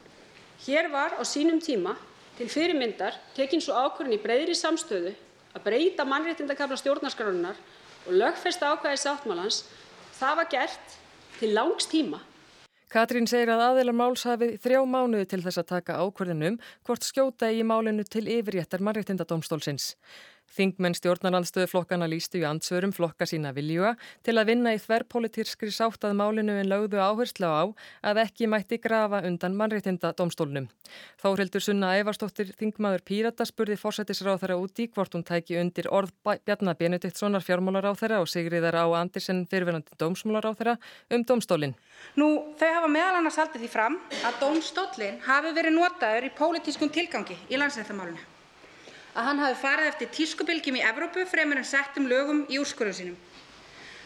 Hér 0.66 0.90
var 0.90 1.14
á 1.14 1.22
sínum 1.22 1.62
tíma 1.62 1.94
til 2.34 2.50
fyrirmyndar 2.50 3.14
tekinn 3.36 3.62
svo 3.62 3.78
ákvörðin 3.78 4.18
í 4.18 4.24
breyðri 4.26 4.58
samstöðu 4.58 5.12
að 5.52 5.64
breyta 5.66 6.06
mannréttindakafla 6.08 6.78
stjórnarskrárinnar 6.80 7.56
og 8.06 8.12
lögfesta 8.18 8.72
ákvæði 8.72 9.00
sáttmálans, 9.04 9.64
það 10.18 10.36
var 10.40 10.52
gert 10.52 10.98
til 11.38 11.54
langs 11.56 11.88
tíma. 11.90 12.20
Katrín 12.92 13.24
segir 13.24 13.48
að 13.48 13.62
aðeinar 13.70 13.96
máls 13.96 14.26
hafi 14.28 14.50
þrjá 14.60 14.82
mánuði 14.84 15.24
til 15.30 15.40
þess 15.40 15.62
að 15.62 15.70
taka 15.70 16.00
ákverðinum 16.04 16.58
hvort 16.84 17.06
skjóta 17.06 17.48
í 17.48 17.62
málinu 17.64 18.04
til 18.04 18.26
yfirréttar 18.28 18.84
mannréttindadómstólsins. 18.84 19.94
Þingmenn 20.52 20.96
stjórnarandstöðuflokkana 20.98 22.08
lístu 22.10 22.42
í 22.42 22.44
ansvörum 22.44 22.92
flokka 22.92 23.24
sína 23.28 23.54
viljuga 23.56 23.94
til 24.26 24.34
að 24.36 24.50
vinna 24.50 24.74
í 24.76 24.80
þverrpolitískri 24.82 25.72
sátt 25.72 26.04
að 26.04 26.18
málinu 26.18 26.58
en 26.60 26.68
lögðu 26.68 27.00
áherslu 27.00 27.48
á 27.48 27.64
að 28.10 28.20
ekki 28.26 28.48
mætti 28.52 28.76
grafa 28.82 29.22
undan 29.24 29.56
mannréttinda 29.56 30.12
domstólnum. 30.18 30.68
Þórildur 31.22 31.64
Sunna 31.64 31.94
Ævarstóttir 31.96 32.52
Þingmaður 32.58 33.04
Pírata 33.08 33.46
spurði 33.48 33.78
fórsættisráð 33.80 34.42
þeirra 34.42 34.58
úti 34.60 34.88
hvort 34.92 35.16
hún 35.16 35.24
tæki 35.24 35.56
undir 35.60 35.88
orð 35.88 36.12
Bjarnar 36.44 36.76
Benediktssonar 36.76 37.44
fjármálaráð 37.46 38.02
þeirra 38.02 38.20
og 38.20 38.28
Sigriðar 38.28 38.76
á 38.76 38.86
Andersen 39.00 39.46
fyrirverandi 39.48 39.96
dómsmálaráð 40.00 40.58
þeirra 40.60 40.76
um 41.16 41.24
domstólinn. 41.32 41.76
Nú, 42.20 42.28
þau 42.60 42.68
hafa 42.76 42.92
meðal 42.92 43.22
annars 43.22 43.40
haldið 43.40 43.64
því 43.64 43.72
fram 43.72 43.96
að 44.20 44.38
domstólinn 44.42 45.22
hafi 45.24 45.56
verið 45.56 45.78
notaður 45.78 46.28
í 46.28 46.34
pólitískum 46.36 46.92
tilgangi 46.92 47.38
í 47.48 47.60
landsættamálinu 47.60 48.31
að 49.12 49.26
hann 49.28 49.42
hafi 49.42 49.58
farið 49.60 49.90
eftir 49.90 50.10
tískubylgjum 50.16 50.78
í 50.80 50.84
Evrópu 50.88 51.26
fremur 51.28 51.60
en 51.60 51.68
settum 51.68 52.08
lögum 52.08 52.46
í 52.48 52.60
úrskurðum 52.62 52.96
sínum. 52.96 53.18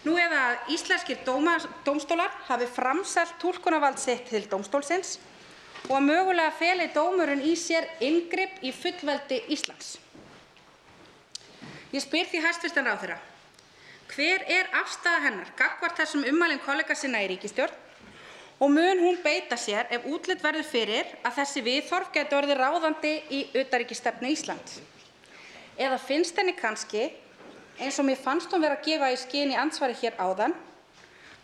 Nú 0.06 0.14
eða 0.18 0.40
að 0.50 0.72
íslenskir 0.75 1.22
dómstólar 1.26 2.34
hafi 2.46 2.66
framselt 2.70 3.38
tólkunarvald 3.42 3.98
sitt 3.98 4.28
til 4.30 4.44
dómstólsins 4.50 5.16
og 5.88 5.96
að 5.98 6.06
mögulega 6.08 6.54
feli 6.58 6.88
dómurinn 6.94 7.42
í 7.46 7.54
sér 7.58 7.88
yngripp 8.02 8.62
í 8.62 8.72
fullveldi 8.75 9.40
Íslands. 9.54 9.96
Ég 11.94 12.02
spyr 12.02 12.26
því 12.30 12.42
hæstvirtan 12.42 12.86
ráð 12.86 13.02
þeirra, 13.02 13.18
hver 14.10 14.46
er 14.50 14.70
afstæða 14.78 15.22
hennar 15.26 15.52
gagvart 15.58 15.98
þessum 16.00 16.26
ummælinn 16.30 16.62
kollega 16.64 16.94
sinna 16.98 17.22
í 17.22 17.30
ríkistjórn 17.30 17.84
og 18.58 18.72
mun 18.72 19.02
hún 19.02 19.22
beita 19.22 19.58
sér 19.60 19.90
ef 19.92 20.06
útlitt 20.10 20.42
verður 20.42 20.66
fyrir 20.66 21.14
að 21.22 21.40
þessi 21.40 21.62
viðhorf 21.66 22.12
getur 22.14 22.42
orðið 22.42 22.60
ráðandi 22.62 23.14
í 23.30 23.40
utaríkistefnu 23.58 24.30
Íslands? 24.32 24.80
Eða 25.76 25.99
finnst 26.00 26.38
henni 26.40 26.54
kannski, 26.56 27.11
eins 27.76 27.99
og 28.00 28.06
mér 28.09 28.16
fannst 28.16 28.52
hún 28.52 28.62
vera 28.64 28.78
að 28.78 28.87
gefa 28.87 29.11
í 29.12 29.16
skyn 29.21 29.50
í 29.52 29.59
ansvari 29.61 29.97
hér 30.00 30.14
áðan, 30.16 30.54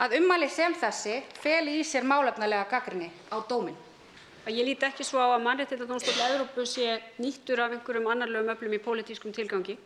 að 0.01 0.17
ummæli 0.17 0.49
sem 0.49 0.73
þessi 0.81 1.19
feli 1.43 1.75
í 1.83 1.85
sér 1.85 2.07
málefnalega 2.09 2.65
gaggrinni 2.71 3.11
á 3.29 3.37
dómin? 3.45 3.77
Ég 4.49 4.65
líti 4.67 4.89
ekki 4.89 5.05
svo 5.07 5.21
á 5.21 5.37
að 5.37 5.45
Mannréttindadómstóll 5.45 6.25
Evrópu 6.25 6.65
sé 6.67 6.97
nýttur 7.21 7.61
af 7.62 7.77
einhverjum 7.77 8.09
annarlegum 8.11 8.51
öflum 8.57 8.73
í 8.75 8.81
pólitískum 8.83 9.37
tilgangi. 9.37 9.77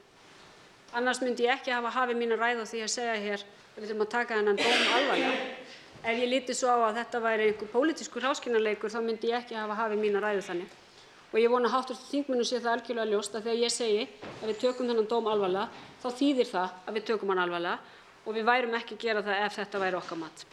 Annars 0.96 1.20
myndi 1.20 1.44
ég 1.44 1.58
ekki 1.58 1.74
hafa 1.74 1.90
hafið 1.92 2.22
mín 2.22 2.32
að 2.38 2.40
ræða 2.46 2.70
því 2.70 2.86
að 2.86 2.94
segja 2.94 3.18
hér 3.26 3.44
við 3.74 3.90
þurfum 3.90 4.06
að 4.06 4.12
taka 4.14 4.38
þennan 4.38 4.62
dóm 4.62 4.96
alvarlega. 4.96 5.36
Ef 6.06 6.22
ég 6.22 6.30
líti 6.30 6.54
svo 6.54 6.72
á 6.72 6.78
að 6.86 7.02
þetta 7.02 7.20
væri 7.26 7.50
einhver 7.50 7.72
pólitískur 7.74 8.24
hráskinnarleikur 8.24 8.94
þá 8.94 9.00
myndi 9.02 9.34
ég 9.34 9.42
ekki 9.42 9.58
hafa 9.58 9.82
hafið 9.82 10.04
mín 10.06 10.16
að 10.16 10.30
ræða 10.30 10.48
þannig 10.48 10.82
og 11.36 11.42
ég 11.42 11.52
vona 11.52 11.68
að 11.68 11.90
hv. 11.92 11.94
þingmönnum 12.08 12.46
sé 12.48 12.62
það 12.64 12.72
algjörlega 12.72 13.10
ljóst 13.12 13.34
að 13.36 13.42
þegar 13.44 13.58
ég 13.60 13.72
segi 13.74 14.04
að 14.40 14.46
við 14.48 14.60
tökum 14.62 14.86
þennan 14.88 15.08
dóm 15.10 15.26
alvarlega 15.28 15.66
þá 16.00 16.06
þýðir 16.16 16.48
það 16.48 16.70
að 16.88 16.96
við 16.96 17.04
tökum 17.10 17.32
hann 17.32 17.42
alvarlega 17.42 17.96
og 18.24 18.36
við 18.38 18.46
værum 18.48 18.76
ekki 18.78 18.96
að 18.96 19.02
gera 19.04 19.24
það 19.26 19.42
ef 19.44 19.58
þetta 19.60 19.82
væri 19.82 19.98
okkar 20.00 20.22
mat. 20.22 20.46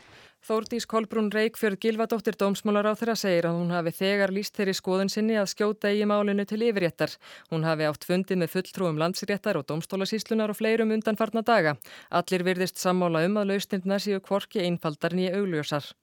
Þórdís 0.44 0.84
Kolbrún 0.92 1.32
Reykjörð 1.32 1.80
Gilvadóttir 1.80 2.36
dómsmálar 2.36 2.90
á 2.92 3.00
þeirra 3.00 3.16
segir 3.16 3.48
að 3.48 3.62
hún 3.62 3.72
hafi 3.72 3.96
þegar 3.96 4.36
líst 4.36 4.58
þeirri 4.60 4.76
skoðun 4.76 5.14
sinni 5.14 5.40
að 5.40 5.54
skjóta 5.54 5.88
í 5.88 6.04
málinu 6.04 6.44
til 6.44 6.60
yfirréttar. 6.68 7.16
Hún 7.48 7.64
hafi 7.64 7.88
átt 7.88 8.04
fundið 8.04 8.44
með 8.44 8.52
fulltrúum 8.58 9.00
landsréttar 9.00 9.56
og 9.56 9.70
dómstólasíslunar 9.72 10.52
og 10.52 10.60
fleirum 10.60 10.92
undanfarna 10.92 11.48
daga. 11.48 11.78
Allir 12.12 12.44
virðist 12.44 12.84
sammála 12.84 13.24
um 13.24 13.40
að 13.40 13.54
lausnindna 13.54 14.04
séu 14.04 14.20
kvorki 14.20 14.68
einfaldar 14.68 15.16
nýja 15.16 15.38
augljósar. 15.40 15.94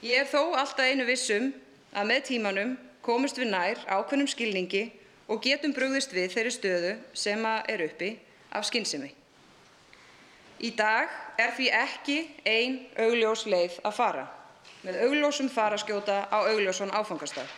Ég 0.00 0.24
er 0.24 0.32
þó 0.32 0.56
alltaf 0.56 0.88
einu 0.88 1.04
vissum 1.04 1.52
að 1.92 2.14
með 2.14 2.30
tímanum 2.32 2.78
komist 3.02 3.38
við 3.38 3.52
nær 3.54 3.80
ákveðnum 3.86 4.28
skilningi 4.30 4.84
og 5.30 5.40
getum 5.44 5.72
brugðist 5.76 6.12
við 6.12 6.34
þeirri 6.34 6.52
stöðu 6.54 6.92
sem 7.14 7.46
er 7.46 7.86
uppi 7.86 8.10
af 8.50 8.66
skynsemi. 8.66 9.14
Í 10.60 10.74
dag 10.76 11.08
er 11.40 11.54
því 11.56 11.70
ekki 11.72 12.18
ein 12.44 12.82
augljós 13.00 13.46
leið 13.48 13.78
að 13.80 13.96
fara 13.96 14.26
með 14.84 15.02
augljósum 15.06 15.50
faraskjóta 15.52 16.24
á 16.32 16.38
augljósan 16.48 16.92
áfangastað. 16.92 17.48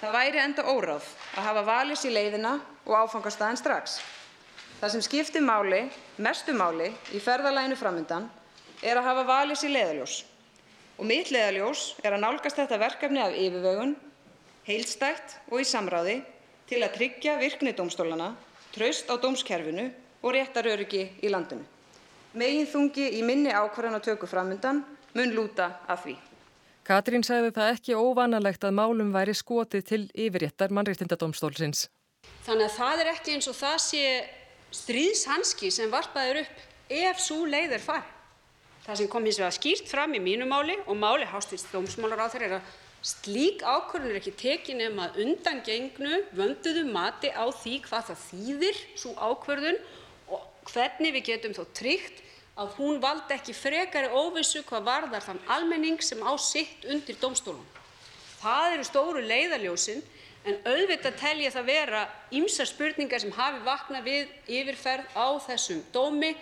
Það 0.00 0.14
væri 0.16 0.40
enda 0.42 0.64
óráð 0.66 1.06
að 1.36 1.46
hafa 1.46 1.62
valis 1.66 2.04
í 2.08 2.12
leiðina 2.12 2.56
og 2.86 2.94
áfangastaðin 2.96 3.60
strax. 3.60 4.00
Það 4.80 4.94
sem 4.94 5.04
skiptir 5.06 5.44
máli, 5.46 5.84
mestu 6.18 6.54
máli 6.56 6.88
í 7.14 7.20
ferðalæginu 7.22 7.76
framöndan 7.78 8.30
er 8.82 8.98
að 8.98 9.08
hafa 9.10 9.26
valis 9.28 9.62
í 9.62 9.70
leiðaljós. 9.70 10.16
Og 10.98 11.06
mitt 11.06 11.30
leiðaljós 11.30 11.92
er 12.02 12.16
að 12.16 12.24
nálgast 12.24 12.58
þetta 12.58 12.80
verkefni 12.82 13.22
af 13.22 13.36
yfirvögun, 13.36 13.94
heilstætt 14.66 15.36
og 15.50 15.60
í 15.62 15.66
samráði 15.66 16.20
til 16.70 16.80
að 16.82 16.96
tryggja 16.96 17.36
virkni 17.40 17.74
dómstólana, 17.76 18.32
traust 18.74 19.10
á 19.10 19.14
dómskerfinu 19.20 19.88
og 20.22 20.34
réttaröryggi 20.36 21.04
í 21.22 21.30
landinu. 21.32 21.64
Megin 22.38 22.68
þungi 22.70 23.08
í 23.18 23.22
minni 23.26 23.52
ákvarðanatöku 23.52 24.28
framöndan 24.30 24.84
mun 25.12 25.34
lúta 25.36 25.68
af 25.86 26.06
því. 26.06 26.16
Katrín 26.82 27.22
sagði 27.22 27.52
það 27.54 27.72
ekki 27.76 27.94
óvanalegt 27.98 28.64
að 28.64 28.78
málum 28.78 29.12
væri 29.14 29.34
skotið 29.36 29.84
til 29.86 30.02
yfirréttar 30.18 30.72
mannreittindadómstólsins. 30.74 31.86
Þannig 32.46 32.70
að 32.70 32.78
það 32.78 33.02
er 33.02 33.10
ekki 33.12 33.36
eins 33.36 33.50
og 33.50 33.58
það 33.58 33.76
sé 33.84 34.06
stríðshanski 34.72 35.70
sem 35.70 35.92
varpaður 35.92 36.42
upp 36.42 36.64
ef 36.92 37.20
svo 37.22 37.44
leið 37.46 37.76
er 37.76 37.84
farið. 37.84 38.18
Það 38.82 38.98
sem 38.98 39.10
kom 39.12 39.26
hins 39.28 39.38
vegar 39.38 39.54
skýrt 39.54 39.90
fram 39.90 40.16
í 40.18 40.22
mínu 40.22 40.48
máli 40.50 40.74
og 40.86 40.96
máli 40.98 41.28
hástýrst 41.30 41.70
dómsmálar 41.70 42.24
á 42.24 42.32
þeirra 42.32 42.48
er 42.48 42.56
að 42.56 42.72
slík 43.02 43.64
ákvörðun 43.66 44.12
er 44.12 44.20
ekki 44.20 44.34
tekin 44.38 44.82
um 44.86 45.00
að 45.02 45.18
undangengnu 45.24 46.20
vönduðu 46.38 46.84
mati 46.94 47.32
á 47.34 47.50
því 47.50 47.78
hvað 47.88 48.08
það 48.10 48.20
þýðir 48.28 48.82
svo 48.94 49.14
ákvörðun 49.18 49.80
hvernig 50.70 51.16
við 51.16 51.26
getum 51.32 51.56
þó 51.56 51.64
tryggt 51.74 52.22
að 52.62 52.74
hún 52.78 53.00
valdi 53.02 53.34
ekki 53.34 53.54
frekari 53.56 54.12
óvissu 54.12 54.62
hvað 54.68 54.86
varðar 54.86 55.24
þann 55.26 55.40
almenning 55.50 56.02
sem 56.04 56.20
á 56.22 56.32
sitt 56.38 56.84
undir 56.86 57.18
dómstólum. 57.18 57.64
Það 58.42 58.74
eru 58.76 58.86
stóru 58.86 59.22
leiðaljósin 59.26 60.02
en 60.46 60.58
auðvitað 60.66 61.18
tel 61.18 61.36
ég 61.42 61.54
það 61.54 61.68
vera 61.70 62.02
ýmsar 62.34 62.68
spurningar 62.70 63.22
sem 63.22 63.34
hafi 63.34 63.62
vaknað 63.66 64.08
við 64.08 64.32
yfirferð 64.60 65.18
á 65.18 65.26
þessum 65.46 65.82
dómi 65.94 66.32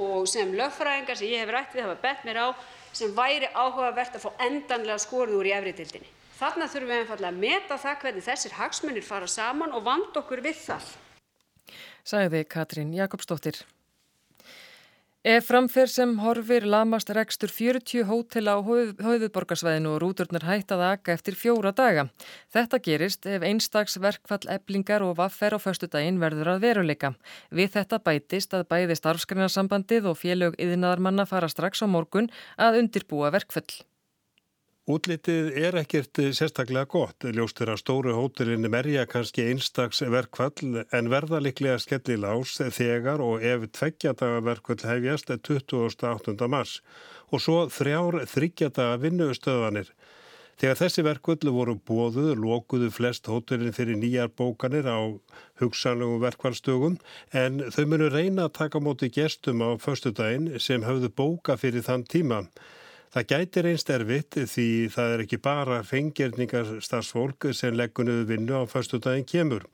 og 0.00 0.28
sem 0.28 0.52
lögfræðingar 0.52 1.20
sem 1.20 1.32
ég 1.32 1.44
hef 1.44 1.52
rætt 1.54 1.76
við 1.76 1.86
hafa 1.86 2.00
bett 2.02 2.24
mér 2.26 2.40
á 2.44 2.48
sem 2.94 3.14
væri 3.14 3.50
áhugavert 3.52 4.16
að 4.16 4.26
fá 4.26 4.44
endanlega 4.48 4.98
skorið 5.02 5.38
úr 5.40 5.50
í 5.50 5.56
efri 5.58 5.76
dildinni. 5.80 6.12
Þarna 6.34 6.66
þurfum 6.70 6.90
við 6.90 7.00
einfallega 7.02 7.32
að 7.32 7.40
meta 7.44 7.78
það 7.78 8.00
hvernig 8.02 8.26
þessir 8.26 8.58
hagsmunir 8.58 9.06
fara 9.06 9.30
saman 9.30 9.74
og 9.74 9.84
vanda 9.86 10.22
okkur 10.22 10.42
við 10.44 10.60
það 10.66 10.94
sagði 12.04 12.44
Katrín 12.44 12.92
Jakobsdóttir. 12.94 13.62
Ef 15.24 15.46
framferð 15.48 15.88
sem 15.88 16.10
horfir 16.20 16.66
lamast 16.68 17.08
rekstur 17.16 17.48
40 17.48 18.02
hótela 18.04 18.56
á 18.56 18.60
höfuborgarsvæðinu 18.60 19.94
og 19.94 20.02
rúturnar 20.02 20.44
hættað 20.44 20.82
akka 20.84 21.14
eftir 21.16 21.38
fjóra 21.40 21.72
daga. 21.72 22.04
Þetta 22.52 22.80
gerist 22.84 23.24
ef 23.24 23.46
einstags 23.48 23.96
verkfall 23.96 24.44
eblingar 24.52 25.00
og 25.06 25.16
vaffer 25.22 25.56
á 25.56 25.58
förstu 25.64 25.88
daginn 25.88 26.20
verður 26.20 26.52
að 26.52 26.66
veruleika. 26.66 27.14
Við 27.48 27.72
þetta 27.78 28.02
bætist 28.04 28.52
að 28.52 28.68
bæði 28.68 29.00
starfskrænarsambandið 29.00 30.12
og 30.12 30.20
félög 30.20 30.60
yðinaðarmanna 30.60 31.24
fara 31.24 31.48
strax 31.48 31.80
á 31.80 31.88
morgun 31.88 32.28
að 32.60 32.82
undirbúa 32.84 33.32
verkfall. 33.32 33.80
Útlitið 34.84 35.46
er 35.56 35.78
ekkert 35.80 36.18
sérstaklega 36.36 36.84
gott. 36.92 37.24
Ljóstur 37.24 37.70
að 37.72 37.78
stóru 37.80 38.12
hótelinni 38.18 38.68
merja 38.68 39.06
kannski 39.08 39.46
einstags 39.48 40.02
verkfall 40.12 40.82
en 40.92 41.08
verða 41.08 41.40
liklega 41.40 41.78
skelli 41.80 42.18
lás 42.20 42.58
þegar 42.60 43.22
og 43.24 43.40
ef 43.40 43.64
tveggjadaga 43.78 44.42
verkfall 44.44 44.84
hefjast 44.84 45.32
28. 45.48 46.36
mars 46.52 46.82
og 47.32 47.40
svo 47.40 47.56
þrjár 47.72 48.20
þryggjadaga 48.28 49.00
vinnustöðanir. 49.06 49.88
Þegar 50.60 50.78
þessi 50.82 51.06
verkvöldu 51.08 51.56
voru 51.56 51.78
bóðuð, 51.80 52.36
lókuðu 52.44 52.92
flest 52.92 53.32
hótelin 53.32 53.72
fyrir 53.72 53.96
nýjar 53.96 54.28
bókanir 54.36 54.84
á 54.84 55.00
hugsanlegum 55.64 56.20
verkvælstögum 56.28 57.00
en 57.32 57.64
þau 57.72 57.84
munu 57.88 58.12
reyna 58.12 58.50
að 58.50 58.56
taka 58.60 58.84
móti 58.84 59.08
gestum 59.08 59.64
á 59.64 59.80
förstu 59.80 60.12
daginn 60.12 60.58
sem 60.60 60.84
höfðu 60.84 61.08
bóka 61.08 61.56
fyrir 61.56 61.88
þann 61.88 62.04
tíma. 62.04 62.44
Það 63.14 63.26
gætir 63.30 63.66
einst 63.70 63.90
erfitt 63.94 64.36
því 64.50 64.66
það 64.90 65.12
er 65.14 65.20
ekki 65.22 65.36
bara 65.38 65.76
fengjerningar 65.86 66.70
starfsfólk 66.82 67.46
sem 67.54 67.76
leggunuðu 67.78 68.24
vinnu 68.26 68.56
á 68.58 68.66
förstu 68.66 68.98
daginn 68.98 69.28
kemur. 69.30 69.68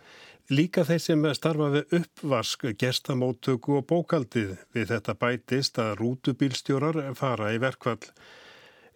Líka 0.53 0.85
þeir 0.85 1.01
sem 1.01 1.25
starfa 1.39 1.71
við 1.73 1.95
uppvask, 2.01 2.67
gestamóttöku 2.83 3.79
og 3.79 3.87
bókaldið 3.89 4.53
við 4.77 4.93
þetta 4.93 5.17
bætist 5.25 5.81
að 5.81 5.95
rútubílstjórar 6.03 7.01
fara 7.17 7.55
í 7.57 7.63
verkvall. 7.65 8.11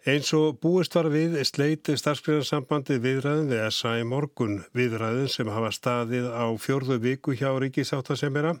Eins 0.05 0.29
og 0.37 0.59
búist 0.61 0.93
var 0.93 1.09
við 1.09 1.39
sleiti 1.49 1.97
starfsgrænarsambandi 1.97 3.01
viðræðin 3.01 3.49
við 3.49 3.65
SA 3.73 3.97
í 3.97 4.05
morgun, 4.05 4.59
viðræðin 4.77 5.31
sem 5.33 5.49
hafa 5.49 5.73
staðið 5.73 6.29
á 6.29 6.45
fjörðu 6.61 7.01
viku 7.01 7.33
hjá 7.33 7.49
Ríkisáttasemjara, 7.65 8.59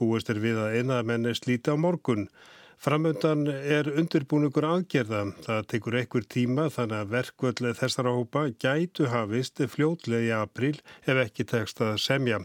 búist 0.00 0.32
er 0.32 0.40
við 0.40 0.64
að 0.64 0.78
eina 0.80 1.04
menni 1.04 1.36
slíti 1.36 1.68
á 1.68 1.76
morgun. 1.76 2.30
Framöndan 2.76 3.46
er 3.48 3.88
undirbúningur 3.88 4.66
aðgerða. 4.68 5.22
Það 5.46 5.62
tekur 5.72 5.96
einhver 6.00 6.26
tíma 6.30 6.66
þannig 6.72 6.98
að 7.00 7.14
verkvöld 7.14 7.62
þessara 7.78 8.12
hópa 8.14 8.42
gætu 8.62 9.08
hafist 9.10 9.62
fljótlega 9.72 10.26
í 10.28 10.34
april 10.36 10.74
ef 11.08 11.22
ekki 11.24 11.48
tekst 11.48 11.80
að 11.80 11.96
semja. 12.04 12.42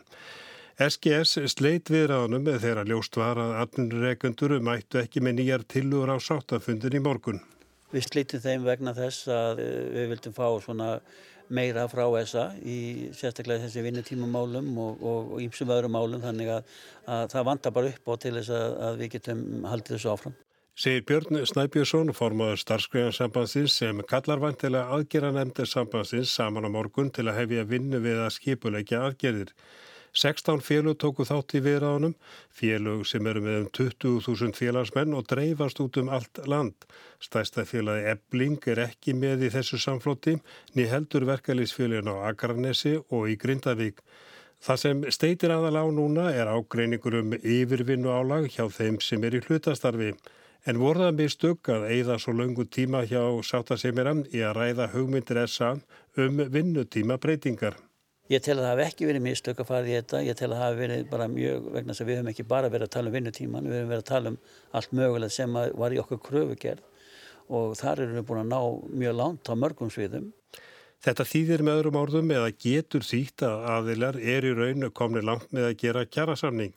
SGS 0.81 1.35
sleit 1.51 1.91
viðraðunum 1.91 2.47
þegar 2.63 2.87
ljóst 2.89 3.17
var 3.19 3.37
að 3.37 3.57
atvinnureikendur 3.65 4.55
mættu 4.63 5.01
ekki 5.03 5.21
með 5.21 5.41
nýjar 5.41 5.65
tilur 5.69 6.09
á 6.09 6.17
sáttafundin 6.17 6.95
í 6.97 7.03
morgun. 7.03 7.43
Við 7.91 8.07
slítum 8.07 8.41
þeim 8.41 8.63
vegna 8.65 8.95
þess 8.95 9.27
að 9.27 9.59
við 9.91 10.07
vildum 10.13 10.35
fá 10.37 10.47
svona 10.63 10.89
meira 11.51 11.87
frá 11.91 12.05
ESA 12.19 12.45
í 12.63 12.77
sérstaklega 13.17 13.65
þessi 13.65 13.83
vinnutímumálum 13.85 14.69
og 14.81 15.35
ímsum 15.43 15.73
öðrum 15.75 15.95
málum 15.97 16.23
þannig 16.23 16.53
að, 16.55 16.77
að 17.07 17.25
það 17.35 17.49
vantar 17.49 17.75
bara 17.75 17.91
upp 17.91 18.09
á 18.09 18.13
til 18.23 18.33
þess 18.39 18.55
að, 18.55 18.79
að 18.87 19.03
við 19.03 19.13
getum 19.17 19.43
haldið 19.67 19.97
þessu 19.97 20.13
áfram. 20.13 20.39
Segir 20.81 21.03
Björn 21.03 21.43
Snæbjörnsson, 21.45 22.13
formadur 22.15 22.59
starfskræðansambansins 22.61 23.73
sem 23.81 23.99
kallar 24.07 24.39
vantilega 24.39 24.95
aðgerra 24.95 25.33
nefndir 25.35 25.67
sambansins 25.67 26.31
saman 26.31 26.65
á 26.65 26.71
morgun 26.71 27.11
til 27.11 27.27
að 27.27 27.41
hefja 27.41 27.65
vinnu 27.67 27.99
við 28.01 28.21
að 28.23 28.31
skipulegja 28.37 29.01
aðgerðir. 29.09 29.51
16 30.12 30.60
félug 30.60 30.97
tóku 31.00 31.24
þátt 31.24 31.54
í 31.56 31.62
viðræðunum, 31.63 32.15
félug 32.52 33.06
sem 33.08 33.28
eru 33.32 33.43
með 33.45 33.60
um 33.62 33.67
20.000 33.78 34.58
félagsmenn 34.58 35.15
og 35.15 35.30
dreifast 35.32 35.80
út 35.80 36.00
um 36.02 36.10
allt 36.12 36.41
land. 36.52 36.88
Stæsta 37.24 37.63
félagi 37.63 38.10
Ebling 38.12 38.67
er 38.74 38.84
ekki 38.89 39.15
með 39.15 39.45
í 39.47 39.52
þessu 39.54 39.80
samflótti, 39.80 40.36
ný 40.76 40.88
heldur 40.91 41.24
verkalýsfélagin 41.30 42.12
á 42.12 42.28
Akranesi 42.28 42.97
og 43.08 43.30
í 43.32 43.38
Grindavík. 43.39 44.04
Það 44.62 44.82
sem 44.82 45.06
steitir 45.15 45.54
aðal 45.56 45.80
á 45.80 45.86
núna 45.89 46.28
er 46.36 46.52
ágreiningur 46.52 47.15
um 47.21 47.32
yfirvinnu 47.39 48.12
álag 48.12 48.50
hjá 48.52 48.67
þeim 48.69 49.00
sem 49.02 49.24
er 49.24 49.39
í 49.39 49.41
hlutastarfi. 49.47 50.12
En 50.69 50.78
vorðað 50.78 51.15
með 51.17 51.32
stök 51.34 51.71
að 51.74 51.88
eigða 51.88 52.19
svo 52.21 52.36
löngu 52.38 52.67
tíma 52.69 53.02
hjá 53.10 53.24
Sátasemiram 53.41 54.21
í 54.30 54.43
að 54.45 54.60
ræða 54.60 54.91
hugmyndir 54.91 55.39
essa 55.47 55.71
um 56.19 56.43
vinnutíma 56.54 57.17
breytingar. 57.17 57.80
Ég 58.31 58.39
tel 58.45 58.55
að 58.55 58.63
það 58.63 58.77
hef 58.79 58.91
ekki 58.93 59.07
verið 59.09 59.23
mistök 59.25 59.57
að 59.59 59.67
fara 59.67 59.89
í 59.89 59.95
þetta, 59.97 60.19
ég 60.23 60.37
tel 60.39 60.47
að 60.53 60.59
það 60.61 60.69
hef 60.69 60.77
verið 60.79 61.01
bara 61.11 61.25
mjög 61.27 61.65
vegna 61.75 61.91
þess 61.91 62.03
að 62.03 62.09
við 62.09 62.19
höfum 62.19 62.29
ekki 62.31 62.45
bara 62.47 62.69
verið 62.71 62.87
að 62.87 62.93
tala 62.93 63.11
um 63.11 63.15
vinnutíman, 63.17 63.67
við 63.67 63.75
höfum 63.75 63.89
verið 63.91 64.03
að 64.03 64.11
tala 64.11 64.31
um 64.31 64.37
allt 64.79 64.93
mögulegt 64.95 65.35
sem 65.35 65.57
var 65.81 65.95
í 65.95 65.99
okkur 65.99 66.21
kröfugerð 66.29 66.85
og 67.51 67.73
þar 67.75 68.05
erum 68.05 68.19
við 68.19 68.27
búin 68.29 68.41
að 68.45 68.53
ná 68.53 68.61
mjög 69.01 69.17
langt 69.19 69.51
á 69.51 69.53
mörgum 69.59 69.91
sviðum. 69.91 70.29
Þetta 71.01 71.25
þýðir 71.27 71.63
með 71.65 71.79
öðrum 71.81 71.99
orðum 71.99 72.31
eða 72.37 72.53
getur 72.61 73.03
þýtt 73.03 73.43
að 73.47 73.67
aðilar 73.75 74.19
er 74.21 74.47
í 74.47 74.53
raun 74.55 74.87
komni 74.95 75.23
langt 75.25 75.49
með 75.51 75.71
að 75.71 75.79
gera 75.81 76.05
kjærasamning. 76.07 76.75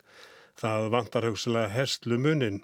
Það 0.58 0.88
vantar 0.94 1.28
hugsalega 1.28 1.70
herslu 1.74 2.18
munin. 2.18 2.62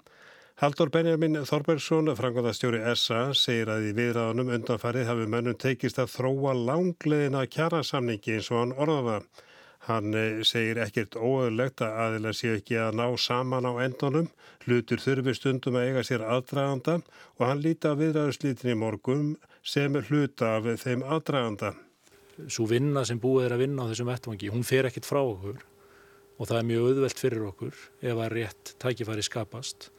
Haldur 0.61 0.91
Benjamin 0.93 1.39
Þorbergsson, 1.41 2.11
frangandastjóri 2.13 2.83
SA, 2.93 3.31
segir 3.33 3.71
að 3.73 3.87
í 3.87 3.93
viðræðunum 3.97 4.51
undanfarið 4.53 5.07
hafi 5.09 5.23
mönnum 5.33 5.55
teikist 5.57 5.97
að 5.97 6.11
þróa 6.13 6.51
langleðina 6.53 7.47
kjærasamningi 7.49 8.35
eins 8.35 8.49
og 8.51 8.59
hann 8.59 8.73
orðaða. 8.75 9.15
Hann 9.87 10.13
eh, 10.13 10.43
segir 10.45 10.77
ekkert 10.83 11.15
óöðlegt 11.17 11.81
að 11.81 11.97
aðila 12.03 12.33
sé 12.37 12.51
ekki 12.59 12.77
að 12.77 12.99
ná 12.99 13.07
saman 13.17 13.65
á 13.65 13.73
endunum, 13.87 14.27
hlutur 14.67 15.01
þurfi 15.01 15.33
stundum 15.39 15.79
að 15.81 15.87
eiga 15.87 16.03
sér 16.05 16.25
aðdraganda 16.27 16.99
og 17.39 17.41
hann 17.41 17.63
líti 17.63 17.89
að 17.89 18.03
viðræðuslítin 18.03 18.73
í 18.75 18.75
morgun 18.83 19.31
sem 19.65 19.97
hluta 19.97 20.51
af 20.59 20.69
þeim 20.83 21.01
aðdraganda. 21.01 21.71
Svo 22.45 22.67
vinna 22.69 23.01
sem 23.09 23.17
búið 23.23 23.47
er 23.47 23.55
að 23.57 23.63
vinna 23.63 23.89
á 23.89 23.89
þessum 23.89 24.13
vettvangi, 24.13 24.51
hún 24.53 24.69
fer 24.69 24.91
ekkert 24.91 25.09
frá 25.09 25.23
okkur 25.23 25.65
og 26.37 26.45
það 26.45 26.59
er 26.59 26.69
mjög 26.69 26.91
auðvelt 26.91 27.25
fyrir 27.25 27.49
okkur 27.49 27.81
ef 27.81 28.13
að 28.13 28.31
rétt 28.37 28.73
tækifæri 28.85 29.25
skapast 29.25 29.89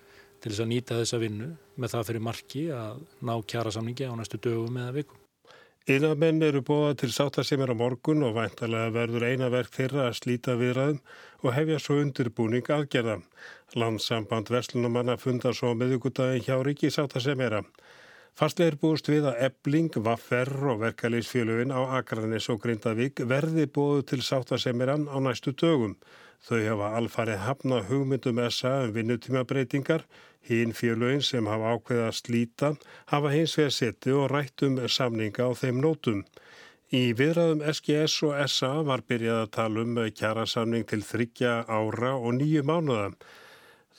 til 0.43 0.53
þess 0.53 0.65
að 0.65 0.71
nýta 0.75 0.99
þessa 0.99 1.21
vinnu 1.23 1.51
með 1.79 1.95
það 1.95 2.07
fyrir 2.11 2.25
marki 2.29 2.63
að 2.75 3.03
ná 3.23 3.35
kjara 3.47 3.73
samningi 3.75 4.11
á 4.11 4.15
næstu 4.19 4.41
dögum 4.43 4.81
eða 4.83 4.97
vikum. 4.99 5.23
Innamenn 5.91 6.45
eru 6.47 6.61
bóða 6.63 6.93
til 7.01 7.09
sáttasemir 7.11 7.73
á 7.73 7.75
morgun 7.75 8.23
og 8.23 8.37
væntalega 8.37 8.93
verður 8.95 9.25
eina 9.27 9.49
verk 9.51 9.73
þeirra 9.75 10.05
að 10.11 10.19
slíta 10.21 10.55
viðræðum 10.61 11.01
og 11.43 11.57
hefja 11.57 11.79
svo 11.83 11.97
undirbúning 11.99 12.71
aðgerða. 12.71 13.17
Landsamband 13.75 14.53
Veslunumanna 14.55 15.17
fundar 15.19 15.59
svo 15.59 15.73
meðugudagin 15.75 16.45
hjá 16.47 16.55
Ríki 16.63 16.91
sáttasemera. 16.95 17.65
Fastlega 18.39 18.73
er 18.73 18.79
búist 18.81 19.11
við 19.11 19.27
að 19.29 19.43
ebling, 19.49 19.91
vaffer 20.07 20.49
og 20.71 20.79
verkalýsfélugin 20.85 21.75
á 21.75 21.99
Akranis 21.99 22.47
og 22.49 22.63
Grindavík 22.63 23.25
verði 23.29 23.67
bóðu 23.67 24.07
til 24.13 24.23
sáttasemeran 24.23 25.09
á 25.11 25.19
næstu 25.19 25.51
dögum. 25.51 25.99
Þau 26.43 26.61
hafa 26.67 26.93
alfarið 26.99 27.43
hafna 27.47 27.83
hugmyndum 27.87 28.41
SA 28.51 28.75
um 28.87 28.95
vinnutímabreitingar 28.97 30.07
Hinn 30.43 30.73
félögin 30.75 31.23
sem 31.23 31.47
hafa 31.47 31.77
ákveða 31.77 32.07
að 32.11 32.17
slíta 32.19 32.69
hafa 33.13 33.31
hins 33.31 33.53
vegar 33.59 33.75
setið 33.77 34.17
og 34.19 34.33
rætt 34.33 34.65
um 34.67 34.81
samninga 34.91 35.47
á 35.47 35.51
þeim 35.55 35.79
nótum. 35.85 36.25
Í 36.93 37.03
viðræðum 37.17 37.63
SGS 37.71 38.17
og 38.27 38.41
SA 38.51 38.73
var 38.89 39.05
byrjað 39.07 39.39
að 39.45 39.53
tala 39.57 39.85
um 39.87 40.01
kjærasamning 40.19 40.89
til 40.91 41.01
þryggja 41.07 41.53
ára 41.71 42.17
og 42.19 42.35
nýju 42.41 42.65
mánuða. 42.67 43.13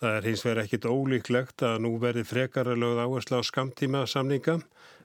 Það 0.01 0.17
er 0.17 0.27
hins 0.27 0.43
vegar 0.43 0.61
ekkit 0.65 0.89
ólíklegt 0.91 1.63
að 1.63 1.79
nú 1.85 1.93
verði 2.03 2.25
frekara 2.27 2.75
lögð 2.75 2.99
áherslu 3.05 3.39
á 3.39 3.43
skamtíma 3.47 4.03
samninga. 4.03 4.57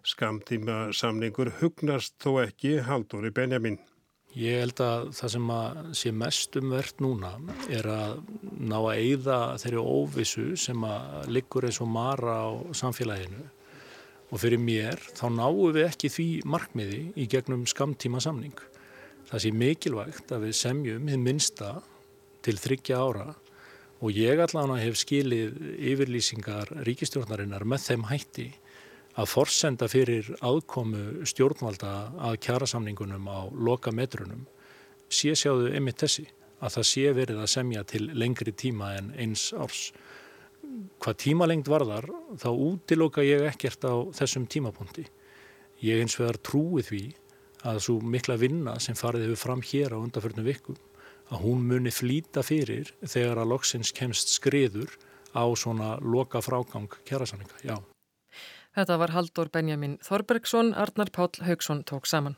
Skamtíma 0.03 0.89
samningur 0.91 1.53
hugnast 1.61 2.19
þó 2.19 2.43
ekki 2.49 2.81
Haldur 2.83 3.31
í 3.31 3.31
Benjamin. 3.31 3.79
Ég 4.37 4.61
held 4.61 4.81
að 4.85 5.07
það 5.17 5.31
sem 5.33 5.51
að 5.55 5.79
sé 5.97 6.11
mest 6.13 6.57
umvert 6.61 6.99
núna 7.01 7.31
er 7.73 7.87
að 7.89 8.19
ná 8.61 8.77
að 8.77 8.99
eigða 8.99 9.39
þeirri 9.63 9.85
óvissu 9.95 10.45
sem 10.61 10.85
að 10.85 11.31
liggur 11.33 11.65
eins 11.65 11.81
og 11.81 11.89
mara 11.89 12.35
á 12.45 12.49
samfélaginu 12.77 13.47
og 14.29 14.43
fyrir 14.43 14.61
mér 14.61 15.01
þá 15.17 15.27
náum 15.33 15.73
við 15.73 15.87
ekki 15.87 16.13
því 16.13 16.29
markmiði 16.45 17.01
í 17.17 17.27
gegnum 17.33 17.65
skamtíma 17.71 18.21
samning. 18.21 18.57
Það 19.31 19.45
sé 19.45 19.53
mikilvægt 19.57 20.33
að 20.37 20.45
við 20.45 20.57
semjum 20.61 21.09
hinn 21.09 21.25
minsta 21.25 21.79
til 22.45 22.57
þryggja 22.61 23.01
ára 23.01 23.29
og 23.99 24.15
ég 24.15 24.41
allavega 24.45 24.85
hef 24.85 25.01
skilið 25.01 25.57
yfirlýsingar 25.89 26.77
ríkistjórnarinnar 26.87 27.65
með 27.65 27.87
þeim 27.89 28.07
hætti 28.13 28.51
að 29.19 29.31
forsenda 29.33 29.89
fyrir 29.91 30.29
aðkomu 30.45 31.27
stjórnvalda 31.27 31.95
að 32.29 32.39
kjærasamningunum 32.47 33.27
á 33.27 33.51
loka 33.51 33.91
metrunum 33.95 34.45
sé 35.11 35.35
sjáðu 35.39 35.73
einmitt 35.75 36.03
þessi 36.05 36.29
að 36.63 36.75
það 36.77 36.89
sé 36.91 37.05
verið 37.17 37.43
að 37.43 37.53
semja 37.53 37.85
til 37.89 38.05
lengri 38.19 38.53
tíma 38.53 38.93
en 38.99 39.13
eins 39.19 39.49
árs. 39.55 39.89
Hvað 41.03 41.21
tímalengd 41.23 41.71
varðar 41.71 42.09
þá 42.39 42.49
útiloka 42.53 43.25
ég 43.25 43.47
ekkert 43.49 43.87
á 43.87 43.95
þessum 44.19 44.47
tímapunkti. 44.51 45.07
Ég 45.83 46.03
eins 46.03 46.19
vegar 46.19 46.41
trúi 46.43 46.83
því 46.87 47.03
að 47.69 47.83
svo 47.87 47.99
mikla 48.03 48.39
vinna 48.39 48.77
sem 48.83 48.99
farið 48.99 49.29
hefur 49.29 49.43
fram 49.45 49.63
hér 49.67 49.95
á 49.95 49.99
undarförnum 49.99 50.47
vikum 50.47 50.79
að 51.29 51.45
hún 51.45 51.67
muni 51.69 51.93
flýta 51.93 52.45
fyrir 52.47 52.91
þegar 53.03 53.43
að 53.43 53.53
loksins 53.55 53.93
kemst 53.95 54.33
skriður 54.35 54.95
á 55.35 55.45
svona 55.59 55.97
loka 56.01 56.43
frágang 56.43 56.89
kjærasamninga, 57.05 57.63
já. 57.63 57.77
Þetta 58.77 58.99
var 59.01 59.15
Haldur 59.15 59.49
Benjamin 59.53 59.97
Þorbergsson, 60.05 60.75
Arnar 60.75 61.11
Páll 61.15 61.41
Haugsson 61.47 61.85
tók 61.89 62.07
saman. 62.07 62.37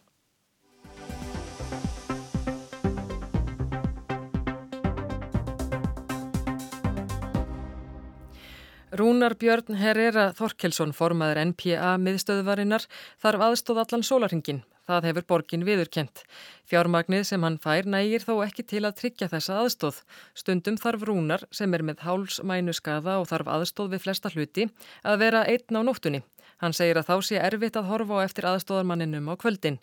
Rúnar 8.90 9.37
Björn 9.38 9.77
Herrera 9.79 10.33
Þorkelsson, 10.35 10.90
formaður 10.90 11.38
NPA 11.53 11.95
miðstöðuvarinnar, 12.03 12.88
þarf 13.23 13.45
aðstóð 13.47 13.85
allan 13.85 14.03
sólarhingin. 14.03 14.64
Það 14.90 15.07
hefur 15.07 15.26
borgin 15.31 15.64
viðurkent. 15.66 16.24
Fjármagnið 16.66 17.26
sem 17.29 17.44
hann 17.46 17.59
fær 17.62 17.87
nægir 17.87 18.24
þó 18.26 18.40
ekki 18.42 18.64
til 18.72 18.83
að 18.88 18.96
tryggja 18.98 19.29
þessa 19.31 19.61
aðstóð. 19.62 20.00
Stundum 20.35 20.79
þarf 20.81 21.07
rúnar 21.07 21.46
sem 21.55 21.70
er 21.76 21.85
með 21.87 22.03
hálsmænu 22.07 22.74
skaða 22.74 23.20
og 23.22 23.29
þarf 23.31 23.53
aðstóð 23.55 23.94
við 23.94 24.05
flesta 24.07 24.33
hluti 24.35 24.66
að 25.07 25.20
vera 25.22 25.44
einn 25.46 25.79
á 25.79 25.83
nóttunni. 25.87 26.24
Hann 26.61 26.74
segir 26.76 26.98
að 26.98 27.09
þá 27.12 27.16
sé 27.29 27.38
erfitt 27.38 27.79
að 27.79 27.88
horfa 27.92 28.18
á 28.18 28.24
eftir 28.26 28.50
aðstóðarmanninum 28.50 29.31
á 29.31 29.35
kvöldin. 29.38 29.79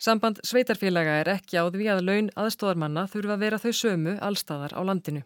Samband 0.00 0.40
sveitarfélaga 0.44 1.20
er 1.20 1.32
ekki 1.36 1.60
á 1.60 1.64
því 1.68 1.92
að 1.92 2.04
laun 2.08 2.32
aðstóðarmanna 2.36 3.06
þurfa 3.12 3.36
að 3.36 3.44
vera 3.44 3.60
þau 3.62 3.72
sömu 3.76 4.16
allstaðar 4.24 4.74
á 4.76 4.80
landinu. 4.80 5.22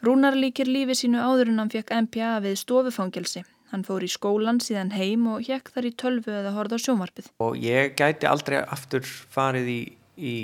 Rúnar 0.00 0.36
líkir 0.36 0.68
lífi 0.68 0.96
sínu 0.96 1.20
áður 1.20 1.52
en 1.52 1.60
hann 1.60 1.72
fekk 1.72 1.92
MPA 2.08 2.38
við 2.40 2.56
stofufangelsi. 2.64 3.44
Hann 3.70 3.84
fór 3.86 4.02
í 4.02 4.10
skólan 4.10 4.58
síðan 4.62 4.90
heim 4.96 5.28
og 5.30 5.46
hjekk 5.46 5.70
þar 5.74 5.86
í 5.86 5.92
tölvu 6.02 6.34
eða 6.40 6.54
horða 6.56 6.80
á 6.80 6.84
sjónvarpið. 6.84 7.30
Og 7.44 7.58
ég 7.62 7.94
gæti 7.98 8.26
aldrei 8.26 8.58
aftur 8.62 9.06
farið 9.06 9.70
í, 9.70 9.80
í 10.18 10.34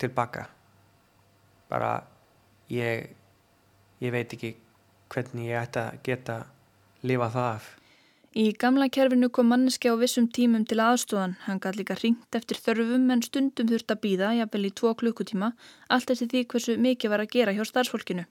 tilbaka. 0.00 0.46
Bara 1.68 1.92
ég, 2.72 3.12
ég 4.00 4.14
veit 4.14 4.32
ekki 4.32 4.54
hvernig 5.12 5.52
ég 5.52 5.60
ætti 5.66 5.82
að 5.82 6.02
geta 6.08 6.38
lifað 7.04 7.36
það 7.36 7.48
af. 7.52 7.70
Í 8.32 8.46
gamla 8.56 8.86
kerfinu 8.88 9.28
kom 9.28 9.50
manneski 9.52 9.90
á 9.92 9.94
vissum 10.00 10.24
tímum 10.32 10.62
til 10.64 10.78
aðstofan. 10.80 11.34
Hann 11.44 11.60
gæti 11.60 11.82
líka 11.82 11.98
ringt 12.00 12.38
eftir 12.38 12.56
þörfum 12.56 13.10
en 13.12 13.24
stundum 13.26 13.68
þurft 13.68 13.92
að 13.92 14.00
býða, 14.06 14.30
jafnvel 14.38 14.70
í 14.70 14.72
tvo 14.72 14.94
klukkutíma, 14.96 15.50
allt 15.92 16.14
eftir 16.14 16.30
því 16.30 16.42
hversu 16.54 16.78
mikið 16.80 17.12
var 17.12 17.24
að 17.26 17.34
gera 17.34 17.52
hjá 17.52 17.66
starfsfólkinu. 17.68 18.24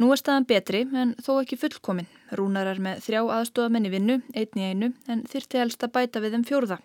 Nú 0.00 0.06
er 0.14 0.16
staðan 0.16 0.46
betri 0.48 0.78
en 0.96 1.10
þó 1.20 1.42
ekki 1.42 1.58
fullkomin. 1.60 2.06
Rúnar 2.38 2.70
er 2.70 2.78
með 2.80 3.02
þrjá 3.04 3.18
aðstofamenn 3.34 3.84
í 3.84 3.90
vinnu, 3.92 4.14
einn 4.32 4.56
í 4.56 4.68
einu, 4.70 4.88
en 5.12 5.26
þyrti 5.28 5.58
helst 5.60 5.82
að 5.84 5.92
bæta 5.92 6.22
við 6.24 6.36
þeim 6.36 6.44
fjórða. 6.48 6.78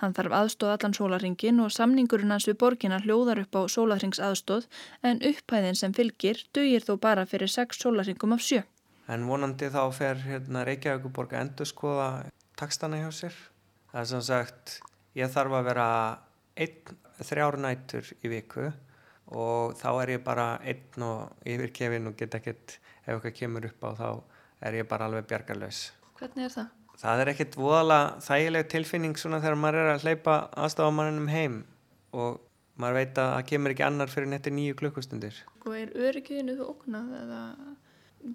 Hann 0.00 0.16
þarf 0.16 0.34
aðstof 0.34 0.72
allan 0.72 0.96
sólarringin 0.96 1.60
og 1.62 1.70
samningurinn 1.70 2.34
hans 2.34 2.48
við 2.50 2.56
borgina 2.58 2.98
hljóðar 3.04 3.44
upp 3.44 3.54
á 3.54 3.62
sólarringsaðstof 3.70 4.66
en 5.06 5.22
upphæðin 5.30 5.78
sem 5.78 5.94
fylgir 5.94 6.42
dugir 6.58 6.82
þó 6.82 6.96
bara 7.04 7.26
fyrir 7.30 7.52
sex 7.52 7.78
sólarringum 7.84 8.34
af 8.34 8.42
sjö. 8.42 8.64
En 9.06 9.28
vonandi 9.30 9.70
þá 9.70 9.84
fer 9.94 10.18
hérna, 10.26 10.64
Reykjavíkuborg 10.66 11.36
að 11.36 11.44
endur 11.44 11.70
skoða 11.70 12.08
takstana 12.58 12.98
hjá 13.04 13.12
sér. 13.14 13.36
Það 13.92 14.00
er 14.02 14.10
sem 14.10 14.26
sagt, 14.32 14.80
ég 15.14 15.30
þarf 15.30 15.54
að 15.60 15.70
vera 15.70 15.86
einn 16.58 16.98
þrjárnætur 17.30 18.10
í 18.26 18.34
viku 18.34 18.72
og 19.34 19.74
þá 19.78 19.88
er 20.02 20.14
ég 20.16 20.24
bara 20.24 20.48
einn 20.62 21.04
og 21.06 21.46
yfirkefin 21.48 22.10
og 22.10 22.16
get 22.18 22.36
ekkert 22.38 22.76
ef 23.06 23.14
eitthvað 23.16 23.36
kemur 23.40 23.66
upp 23.68 23.86
á 23.86 23.90
þá 23.98 24.08
er 24.66 24.80
ég 24.80 24.88
bara 24.88 25.06
alveg 25.08 25.26
bjargarlaus. 25.30 25.90
Hvernig 26.18 26.46
er 26.46 26.54
það? 26.54 26.74
Það 26.96 27.22
er 27.22 27.30
ekkert 27.32 27.56
voðalega 27.60 28.20
þægileg 28.24 28.68
tilfinning 28.72 29.18
svona 29.20 29.40
þegar 29.42 29.58
maður 29.60 29.82
er 29.82 29.90
að 29.92 30.06
hleypa 30.06 30.36
aðstafamanninum 30.56 31.28
heim 31.28 31.58
og 32.16 32.38
maður 32.80 33.00
veit 33.00 33.18
að 33.20 33.32
það 33.34 33.48
kemur 33.50 33.74
ekki 33.74 33.84
annar 33.84 34.12
fyrir 34.12 34.30
netti 34.30 34.52
nýju 34.54 34.78
klukkustundir. 34.80 35.42
Og 35.66 35.74
er 35.76 35.92
öryggiðinu 35.92 36.56
þú 36.56 36.70
oknað 36.72 37.12
eða 37.20 37.42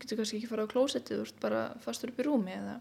getur 0.01 0.21
kannski 0.21 0.39
ekki 0.39 0.51
fara 0.51 0.67
á 0.67 0.71
klósettið 0.71 1.23
úr 1.23 1.33
bara 1.41 1.63
fastur 1.83 2.11
upp 2.11 2.21
í 2.21 2.27
rúmi 2.27 2.53
eða? 2.53 2.77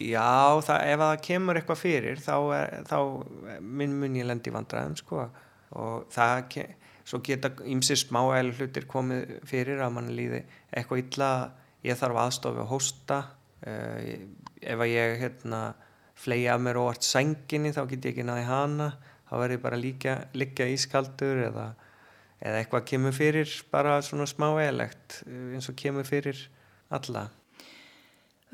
Já, 0.00 0.58
það, 0.64 0.86
ef 0.90 1.02
það 1.04 1.18
kemur 1.28 1.58
eitthvað 1.60 1.78
fyrir 1.78 2.22
þá, 2.22 2.36
er, 2.56 2.72
þá 2.88 2.98
mun, 3.60 3.98
mun 4.00 4.16
ég 4.18 4.26
lendi 4.26 4.54
vandræðum 4.54 4.96
sko 4.98 5.26
og 5.74 6.08
það 6.14 6.40
kemur 6.54 6.80
svo 7.04 7.20
geta 7.24 7.52
ymsið 7.68 8.00
smáælu 8.06 8.54
hlutir 8.58 8.88
komið 8.90 9.38
fyrir 9.48 9.82
að 9.84 9.94
mann 9.96 10.12
líði 10.16 10.42
eitthvað 10.72 11.02
illa 11.04 11.30
ég 11.84 11.98
þarf 12.00 12.20
aðstofi 12.24 12.62
að 12.62 12.70
hósta 12.72 13.20
uh, 13.66 13.98
ef 14.64 14.80
að 14.80 14.92
ég 14.92 15.18
hérna, 15.20 15.62
flegi 16.16 16.48
af 16.48 16.62
mér 16.64 16.80
óvart 16.80 17.04
sænginni 17.04 17.74
þá 17.74 17.84
get 17.90 18.08
ég 18.08 18.14
ekki 18.14 18.26
náði 18.26 18.48
hana 18.48 18.90
þá 19.28 19.34
verður 19.36 19.56
ég 19.56 19.64
bara 19.64 19.80
líka, 19.80 20.18
líka 20.36 20.68
ískaldur 20.70 21.44
eða, 21.50 21.70
eða 22.40 22.60
eitthvað 22.62 22.90
kemur 22.92 23.16
fyrir 23.16 23.54
bara 23.72 23.98
svona 24.04 24.28
smáælegt 24.30 25.22
eh, 25.26 25.54
eins 25.56 25.68
og 25.68 25.78
kemur 25.80 26.08
fyrir 26.08 26.46
alla 26.94 27.28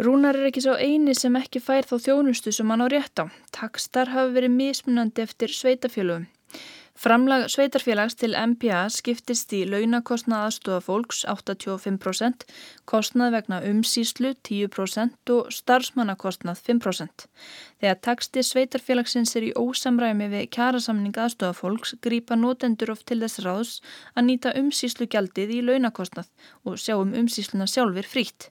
Rúnar 0.00 0.32
er 0.38 0.46
ekki 0.48 0.62
svo 0.64 0.78
eini 0.80 1.12
sem 1.12 1.34
ekki 1.36 1.60
fær 1.60 1.84
þá 1.84 1.98
þjónustu 2.06 2.54
sem 2.56 2.70
hann 2.72 2.80
á 2.80 2.88
rétt 2.88 3.20
á. 3.20 3.28
Takstar 3.52 4.08
hafi 4.08 4.32
verið 4.32 4.54
mismunandi 4.54 5.20
eftir 5.26 5.52
sveitafélögum. 5.52 6.24
Framlag 7.00 7.46
sveitarfélags 7.48 8.12
til 8.20 8.34
MPA 8.36 8.82
skiptist 8.92 9.54
í 9.56 9.62
launakostnað 9.64 10.42
aðstofa 10.50 10.82
fólks 10.84 11.22
85%, 11.32 12.42
kostnað 12.84 13.38
vegna 13.38 13.60
umsýslu 13.70 14.34
10% 14.44 15.32
og 15.32 15.48
starfsmannakostnað 15.56 16.60
5%. 16.66 17.24
Þegar 17.80 17.96
taksti 18.04 18.44
sveitarfélagsins 18.44 19.32
er 19.40 19.46
í 19.48 19.54
ósamræmi 19.56 20.26
við 20.28 20.50
kjærasamning 20.52 21.16
aðstofa 21.16 21.56
fólks 21.56 21.94
grýpa 22.04 22.36
notendur 22.36 22.92
oft 22.92 23.06
til 23.08 23.22
þess 23.22 23.40
ráðs 23.46 23.72
að 24.12 24.26
nýta 24.28 24.52
umsýslu 24.60 25.08
gjaldið 25.08 25.56
í 25.56 25.62
launakostnað 25.70 26.28
og 26.68 26.76
sjá 26.84 26.98
um 26.98 27.16
umsýsluna 27.16 27.64
sjálfur 27.64 28.10
frítt. 28.12 28.50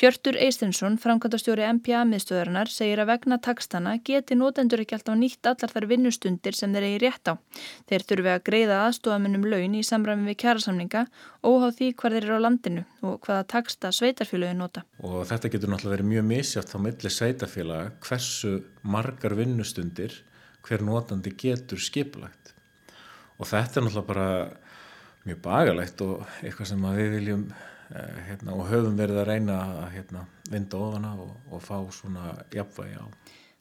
Hjörtur 0.00 0.40
Eistinsson, 0.40 0.96
framkvæmtastjóri 0.96 1.68
MPA 1.76 2.06
miðstöðarinnar, 2.08 2.72
segir 2.72 3.04
að 3.04 3.12
vegna 3.12 3.36
takstana 3.36 3.98
geti 4.00 4.40
notendur 4.40 4.80
ekki 4.80 4.96
alltaf 4.96 5.20
nýtt 5.20 5.52
allar 5.52 5.76
þar 5.76 5.90
vinnustundir 5.92 6.56
sem 6.56 6.72
þeir 6.72 6.88
eigi 6.88 7.04
rétt 7.04 7.28
á. 7.28 7.36
Þeir 7.90 8.04
þurfi 8.08 8.32
að 8.32 8.42
greiða 8.46 8.80
aðstofamunum 8.86 9.46
laun 9.50 9.76
í 9.78 9.82
samræmi 9.86 10.30
við 10.30 10.38
kjærasamninga 10.42 11.04
óháð 11.42 11.78
því 11.78 11.88
hvar 12.00 12.16
þeir 12.16 12.26
eru 12.26 12.38
á 12.38 12.44
landinu 12.46 12.84
og 13.02 13.18
hvaða 13.26 13.46
taksta 13.54 13.92
sveitarfélögin 13.94 14.62
nota. 14.62 14.84
Og 15.02 15.22
þetta 15.28 15.50
getur 15.52 15.72
náttúrulega 15.72 15.96
verið 15.96 16.10
mjög 16.12 16.28
misjátt 16.30 16.74
á 16.74 16.78
milli 16.86 17.12
sveitarfélaga 17.12 17.92
hversu 18.06 18.54
margar 18.82 19.36
vinnustundir 19.38 20.18
hver 20.62 20.84
notandi 20.86 21.34
getur 21.38 21.80
skipulagt. 21.82 22.54
Og 23.38 23.48
þetta 23.50 23.80
er 23.80 23.86
náttúrulega 23.86 24.10
bara 24.12 24.28
mjög 25.26 25.42
bagalegt 25.42 26.02
og 26.04 26.24
eitthvað 26.42 26.70
sem 26.72 26.88
við 26.96 27.12
viljum 27.16 27.44
eh, 27.52 28.18
hérna, 28.28 28.56
og 28.56 28.68
höfum 28.70 28.98
verið 28.98 29.22
að 29.22 29.28
reyna 29.30 29.58
að 29.82 29.84
hérna, 29.96 30.24
vinda 30.50 30.82
ofana 30.82 31.14
og, 31.22 31.36
og 31.50 31.62
fá 31.62 31.76
svona 31.94 32.34
jafnvægi 32.54 32.98
á. 32.98 33.06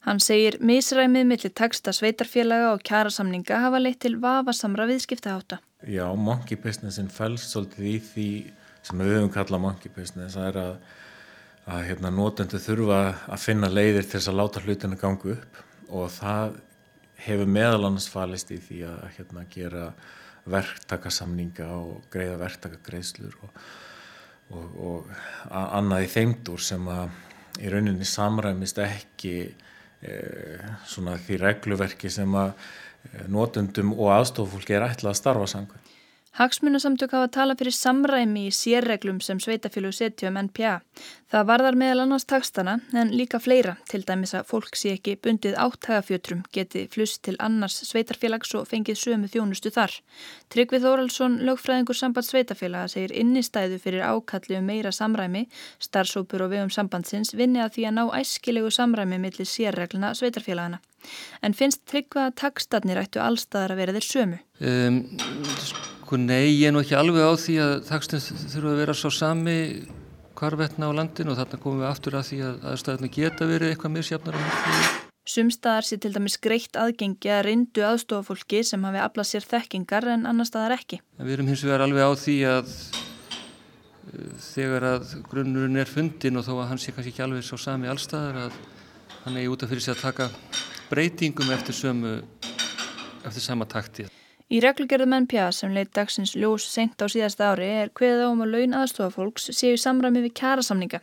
Hann 0.01 0.17
segir 0.23 0.57
misræmið 0.65 1.27
millir 1.29 1.53
taksta 1.53 1.93
sveitarfélaga 1.93 2.71
og 2.73 2.81
kjærasamninga 2.87 3.59
hafa 3.61 3.81
leitt 3.81 3.99
til 4.01 4.15
vafasamra 4.21 4.87
viðskiptaháta. 4.89 5.59
Já, 5.85 6.07
monkey 6.17 6.57
businessin 6.57 7.09
fælst 7.09 7.53
svolítið 7.53 7.85
í 7.85 7.93
því 8.07 8.29
sem 8.87 9.01
við 9.01 9.13
höfum 9.15 9.31
kallað 9.35 9.63
monkey 9.67 9.93
business. 9.93 10.37
Það 10.37 10.47
er 10.49 10.59
að, 10.63 10.73
að 11.75 11.85
hérna, 11.89 12.13
notendu 12.17 12.61
þurfa 12.61 12.99
að 13.29 13.45
finna 13.45 13.69
leiðir 13.69 14.07
til 14.07 14.17
þess 14.17 14.31
að 14.33 14.39
láta 14.41 14.65
hlutinu 14.65 14.99
gangu 15.01 15.35
upp 15.35 15.61
og 15.91 16.09
það 16.17 16.57
hefur 17.21 17.53
meðal 17.53 17.85
annars 17.91 18.09
falist 18.09 18.51
í 18.53 18.57
því 18.61 18.83
að 18.89 19.01
hérna, 19.19 19.45
gera 19.53 19.87
verktakasamninga 20.49 21.67
og 21.77 22.07
greiða 22.13 22.39
verktakagreislur 22.41 23.35
og, 23.45 23.59
og, 24.49 24.79
og 24.81 25.11
annað 25.61 26.07
í 26.07 26.13
þeimdur 26.15 26.63
sem 26.65 26.87
að 26.89 27.11
í 27.61 27.69
rauninni 27.69 28.07
samræmist 28.07 28.79
ekki 28.81 29.35
því 31.27 31.39
regluverki 31.41 32.09
sem 32.13 32.33
að 32.37 32.53
eh, 32.53 33.27
notundum 33.31 33.93
og 33.97 34.13
aðstofufólki 34.17 34.77
er 34.77 34.87
ætlað 34.89 35.13
að 35.13 35.19
starfa 35.21 35.49
samkvæm. 35.53 35.80
Hagsmunasamtök 36.31 37.11
hafa 37.11 37.27
talað 37.27 37.59
fyrir 37.59 37.73
samræmi 37.75 38.45
í 38.47 38.51
sérreglum 38.55 39.17
sem 39.19 39.39
sveitafélag 39.43 39.91
setja 39.91 40.29
um 40.31 40.37
NPA. 40.39 40.77
Það 41.27 41.49
varðar 41.49 41.77
meðal 41.81 42.05
annars 42.05 42.23
takstana 42.23 42.77
en 42.95 43.11
líka 43.11 43.39
fleira, 43.43 43.73
til 43.91 44.05
dæmis 44.07 44.31
að 44.39 44.47
fólk 44.47 44.79
sé 44.79 44.93
ekki 44.95 45.17
bundið 45.19 45.57
áttægafjötrum 45.59 46.45
geti 46.55 46.85
flust 46.93 47.19
til 47.27 47.35
annars 47.43 47.81
sveitarfélags 47.89 48.55
og 48.55 48.69
fengið 48.71 49.01
sömu 49.03 49.27
þjónustu 49.33 49.73
þar. 49.75 49.97
Tryggvið 50.55 50.87
Þóraldsson, 50.87 51.37
lögfræðingur 51.51 51.99
samband 51.99 52.29
sveitafélaga, 52.29 52.87
segir 52.95 53.11
innistæðu 53.11 53.83
fyrir 53.83 54.07
ákalli 54.07 54.55
um 54.61 54.71
meira 54.71 54.95
samræmi, 54.95 55.49
starfsópur 55.83 56.47
og 56.47 56.55
vegum 56.55 56.71
sambandsins 56.71 57.35
vinni 57.35 57.59
að 57.59 57.75
því 57.75 57.89
að 57.91 57.97
ná 57.99 58.05
æskilegu 58.21 58.71
samræmi 58.71 59.19
millir 59.19 59.51
sérregluna 59.51 60.15
sveitarfélagana. 60.15 60.79
En 61.43 61.55
finnst 61.57 61.83
tryggvað 61.91 62.29
að 62.29 62.37
takstarnir 62.45 63.03
ættu 63.03 63.19
allstaðar 63.19 63.75
að 63.75 63.81
vera 63.83 63.97
þeir 63.97 64.13
sömu? 64.13 64.45
Um, 64.61 65.01
Sko 66.11 66.17
nei, 66.19 66.57
ég 66.59 66.65
er 66.67 66.73
nú 66.75 66.81
ekki 66.83 66.91
alveg 66.99 67.23
á 67.23 67.31
því 67.39 67.53
að 67.63 67.69
takstin 67.87 68.19
þurfa 68.19 68.71
að 68.73 68.79
vera 68.81 68.95
svo 68.99 69.11
sami 69.15 69.53
hvarvetna 70.35 70.89
á 70.91 70.97
landinu 70.97 71.31
og 71.31 71.37
þarna 71.39 71.59
komum 71.63 71.79
við 71.79 71.87
aftur 71.87 72.17
að 72.19 72.25
því 72.27 72.39
að 72.49 72.65
aðstæðinu 72.67 73.09
geta 73.15 73.47
verið 73.47 73.71
eitthvað 73.71 73.93
misjafnar 73.93 74.35
á 74.35 74.39
mjög. 74.41 74.89
Sumstaðar 75.31 75.87
sé 75.87 75.99
til 76.03 76.11
dæmis 76.11 76.35
greitt 76.43 76.75
aðgengi 76.75 77.31
að 77.31 77.41
reyndu 77.47 77.87
aðstofafólki 77.87 78.59
sem 78.67 78.83
hafi 78.89 79.01
aflað 79.05 79.29
sér 79.31 79.49
þekkingar 79.53 80.11
en 80.17 80.27
annar 80.27 80.51
staðar 80.51 80.75
ekki. 80.81 80.99
Við 81.15 81.37
erum 81.37 81.53
hins 81.53 81.63
vegar 81.63 81.87
alveg 81.87 82.03
á 82.03 82.11
því 82.27 82.37
að 82.57 82.75
uh, 82.75 84.29
þegar 84.51 84.91
að 84.91 85.17
grunnurinn 85.31 85.79
er 85.79 85.95
fundin 85.95 86.43
og 86.43 86.49
þó 86.49 86.57
að 86.57 86.73
hann 86.73 86.83
sé 86.83 86.91
kannski 86.91 87.15
ekki 87.15 87.29
alveg 87.29 87.47
svo 87.47 87.55
sami 87.69 87.87
allstaðar 87.87 88.49
að 88.49 88.63
hann 89.23 89.37
er 89.37 89.47
í 89.47 89.53
útaf 89.55 89.71
fyrir 89.71 89.87
sig 89.87 89.95
að 89.95 90.09
taka 90.09 90.27
breytingum 90.91 91.55
eftir 91.55 91.85
sömu 91.85 92.17
eftir 93.23 93.47
sama 93.47 93.63
taktið. 93.63 94.11
Í 94.51 94.59
reglugerðum 94.59 95.13
NPA 95.15 95.45
sem 95.55 95.71
leitt 95.71 95.93
dagsins 95.95 96.33
ljós 96.35 96.65
sent 96.67 96.99
á 96.99 97.07
síðasta 97.07 97.53
ári 97.53 97.69
er 97.71 97.91
hveða 97.95 98.25
um 98.33 98.41
að 98.43 98.57
laun 98.57 98.75
aðstofafólks 98.81 99.47
séu 99.55 99.77
samræmi 99.79 100.25
við 100.25 100.33
kjærasamninga 100.41 100.99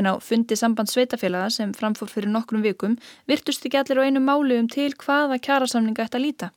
en 0.00 0.08
á 0.08 0.16
fundi 0.24 0.56
samband 0.56 0.88
sveitafélaga 0.88 1.50
sem 1.52 1.74
framfór 1.76 2.08
fyrir 2.08 2.32
nokkrum 2.32 2.64
vikum 2.64 2.96
virtust 3.28 3.68
ekki 3.68 3.82
allir 3.82 4.00
á 4.00 4.06
einu 4.08 4.24
máli 4.24 4.56
um 4.56 4.72
til 4.72 4.88
hvaða 4.96 5.36
kjærasamninga 5.44 6.08
ætti 6.08 6.16
að 6.16 6.24
líta. 6.24 6.52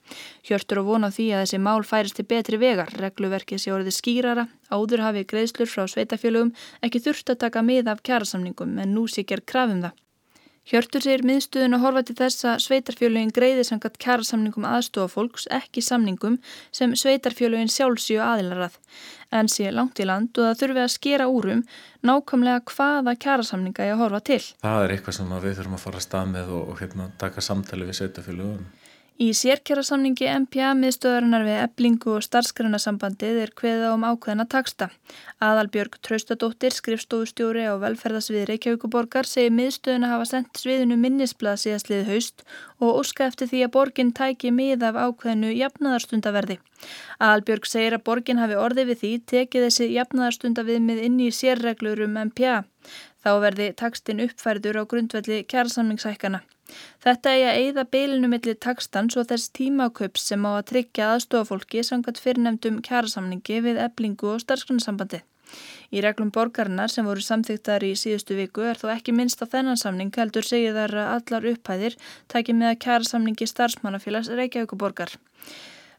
Hjörtur 0.48 0.80
og 0.80 0.88
vona 0.94 1.12
því 1.12 1.28
að 1.28 1.44
þessi 1.44 1.64
mál 1.68 1.84
færist 1.84 2.16
til 2.16 2.28
betri 2.32 2.56
vegar, 2.56 2.88
regluverkið 2.88 3.60
sé 3.60 3.76
orðið 3.76 4.00
skýrara, 4.00 4.48
áður 4.72 5.04
hafi 5.10 5.28
greiðslur 5.28 5.68
frá 5.68 5.84
sveitafélagum 5.84 6.54
ekki 6.80 7.04
þurft 7.04 7.36
að 7.36 7.44
taka 7.44 7.68
mið 7.68 7.92
af 7.92 8.00
kjærasamningum 8.00 8.78
en 8.80 8.96
nú 8.96 9.04
sé 9.12 9.28
gerð 9.28 9.44
krafum 9.44 9.84
það. 9.84 9.92
Hjörtur 10.70 11.02
segir 11.02 11.24
miðstöðun 11.26 11.74
að 11.74 11.82
horfa 11.82 12.00
til 12.06 12.14
þess 12.20 12.44
að 12.46 12.60
sveitarfjölugin 12.62 13.32
greiði 13.34 13.64
sangat 13.66 13.96
kjærasamningum 13.98 14.68
aðstofa 14.70 15.10
fólks 15.10 15.48
ekki 15.50 15.82
samningum 15.82 16.36
sem 16.70 16.92
sveitarfjölugin 16.94 17.72
sjálfsíu 17.74 18.20
aðilarað 18.22 18.76
en 19.34 19.50
sé 19.50 19.72
langt 19.74 19.98
í 19.98 20.06
land 20.06 20.30
og 20.38 20.46
það 20.46 20.60
þurfi 20.60 20.82
að 20.84 20.92
skera 20.94 21.26
úrum 21.26 21.64
nákvæmlega 22.06 22.62
hvaða 22.70 23.16
kjærasamninga 23.24 23.88
ég 23.90 23.98
horfa 23.98 24.22
til. 24.30 24.38
Það 24.62 24.84
er 24.84 24.94
eitthvað 24.94 25.18
sem 25.18 25.34
við 25.34 25.58
þurfum 25.58 25.74
að 25.80 25.84
fara 25.88 25.98
að 25.98 26.06
stað 26.06 26.30
með 26.36 26.54
og, 26.54 26.62
og 26.70 26.84
hérna, 26.84 27.10
taka 27.18 27.44
samtali 27.48 27.90
við 27.90 27.98
sveitarfjölugum. 27.98 28.70
Í 29.20 29.34
sérkjærasamningi 29.36 30.24
MPA 30.32 30.70
miðstöðarinnar 30.78 31.42
við 31.44 31.58
eblingu 31.60 32.14
og 32.16 32.22
starfsgrunasambandið 32.24 33.40
er 33.42 33.50
hveða 33.52 33.90
um 33.92 34.06
ákveðina 34.08 34.46
taksta. 34.48 34.86
Aðalbjörg 35.44 35.98
Traustadóttir, 36.00 36.72
skrifstofustjóri 36.72 37.66
á 37.68 37.76
velferðasvið 37.82 38.46
Reykjavíkuborgar, 38.48 39.28
segir 39.28 39.52
miðstöðuna 39.52 40.08
hafa 40.14 40.28
sendt 40.30 40.62
sviðinu 40.62 40.96
minnisblad 41.02 41.60
síðastlið 41.60 42.08
haust 42.08 42.46
og 42.80 43.02
óska 43.02 43.26
eftir 43.28 43.50
því 43.50 43.60
að 43.66 43.74
borgin 43.74 44.12
tæki 44.16 44.54
mið 44.56 44.86
af 44.88 44.96
ákveðinu 44.96 45.50
jafnaðarstundaverði. 45.58 46.56
Aðalbjörg 47.20 47.68
segir 47.68 47.98
að 47.98 48.06
borgin 48.08 48.40
hafi 48.40 48.56
orðið 48.56 48.94
við 48.94 49.02
því 49.02 49.10
tekið 49.34 49.66
þessi 49.66 49.90
jafnaðarstundaviðmið 49.98 51.04
inn 51.10 51.20
í 51.20 51.28
sérreglur 51.28 52.06
um 52.06 52.16
MPA. 52.30 52.62
Þá 53.20 53.30
verði 53.44 53.68
takstinn 53.76 54.24
uppfærður 54.24 54.80
á 54.80 54.82
grundvelli 54.88 55.42
kjærasamningsækana. 55.44 56.40
Þetta 57.04 57.32
er 57.36 57.46
að 57.50 57.58
eigða 57.62 57.84
beilinu 57.94 58.30
millir 58.32 58.58
takstans 58.66 59.16
og 59.20 59.28
þess 59.30 59.52
tímakaups 59.56 60.28
sem 60.30 60.46
á 60.46 60.50
að 60.52 60.68
tryggja 60.72 61.10
aðstofafólki 61.14 61.84
samkvæmt 61.86 62.22
fyrirnemdum 62.24 62.80
kjærasamningi 62.86 63.60
við 63.66 63.82
eblingu 63.86 64.34
og 64.34 64.44
starfsgrunnsambandi. 64.44 65.22
Í 65.90 66.02
reglum 66.04 66.30
borgarinnar 66.34 66.92
sem 66.92 67.06
voru 67.08 67.24
samþygtar 67.26 67.82
í 67.88 67.94
síðustu 67.98 68.36
viku 68.38 68.62
er 68.70 68.78
þó 68.78 68.92
ekki 68.94 69.14
minnst 69.16 69.42
á 69.42 69.50
þennan 69.50 69.80
samning 69.80 70.14
heldur 70.14 70.46
segið 70.46 70.78
þar 70.78 70.96
að 71.02 71.12
allar 71.16 71.50
upphæðir 71.54 71.98
taki 72.30 72.54
með 72.54 72.72
að 72.72 72.80
kjærasamningi 72.86 73.50
starfsmannafélags 73.50 74.30
Reykjavíkuborgar. 74.38 75.16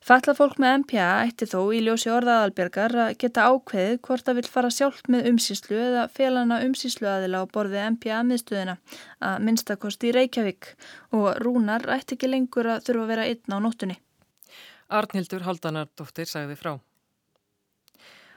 Falla 0.02 0.34
fólk 0.34 0.58
með 0.58 0.80
MPA 0.80 1.08
ætti 1.28 1.46
þó 1.46 1.60
í 1.78 1.80
ljósi 1.86 2.10
orðaðalbergar 2.10 2.96
að 3.04 3.12
geta 3.22 3.44
ákveðið 3.54 4.00
hvort 4.08 4.26
það 4.26 4.40
vil 4.40 4.50
fara 4.50 4.72
sjálft 4.74 5.12
með 5.14 5.28
umsýslu 5.30 5.78
eða 5.78 6.06
felana 6.10 6.58
umsýslu 6.66 7.06
aðila 7.06 7.44
á 7.46 7.52
borði 7.54 7.84
MPA 7.94 8.24
miðstöðina 8.26 8.80
að 9.30 9.46
minnstakosti 9.46 10.10
í 10.10 10.16
Reykjavík 10.18 10.72
og 11.14 11.28
rúnar 11.46 11.86
ætti 11.94 12.18
ekki 12.18 12.32
lengur 12.34 12.74
að 12.74 12.88
þurfa 12.88 13.06
að 13.06 13.14
vera 13.14 13.28
einn 13.30 13.54
á 13.54 13.58
nóttunni. 13.62 14.00
Arnhildur 14.90 15.46
Haldanardóttir 15.46 16.34
sagði 16.34 16.58
frá. 16.58 16.74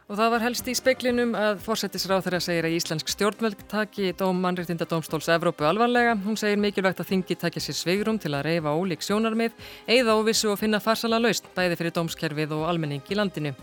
Og 0.05 0.19
það 0.19 0.33
var 0.35 0.43
helst 0.45 0.67
í 0.69 0.75
speklinum 0.77 1.31
að 1.33 1.63
fórsetisráð 1.65 2.27
þeirra 2.27 2.41
segir 2.45 2.67
að 2.69 2.75
Íslensk 2.77 3.09
stjórnveld 3.09 3.63
taki 3.71 4.11
dóm 4.13 4.43
mannreitinda 4.45 4.85
domstóls 4.85 5.31
Evrópu 5.33 5.65
alvarlega. 5.65 6.13
Hún 6.27 6.37
segir 6.37 6.61
mikilvægt 6.61 7.01
að 7.01 7.09
þingi 7.15 7.37
takja 7.41 7.63
sér 7.65 7.79
sveigrum 7.79 8.19
til 8.21 8.35
að 8.37 8.45
reyfa 8.51 8.75
ólík 8.77 9.01
sjónarmið, 9.01 9.57
eigða 9.89 10.19
óvissu 10.21 10.53
og 10.53 10.61
finna 10.61 10.83
farsala 10.85 11.17
laust, 11.25 11.49
bæði 11.57 11.81
fyrir 11.81 11.97
dómskerfið 11.97 12.53
og 12.53 12.69
almenning 12.69 13.09
í 13.09 13.17
landinu. 13.17 13.57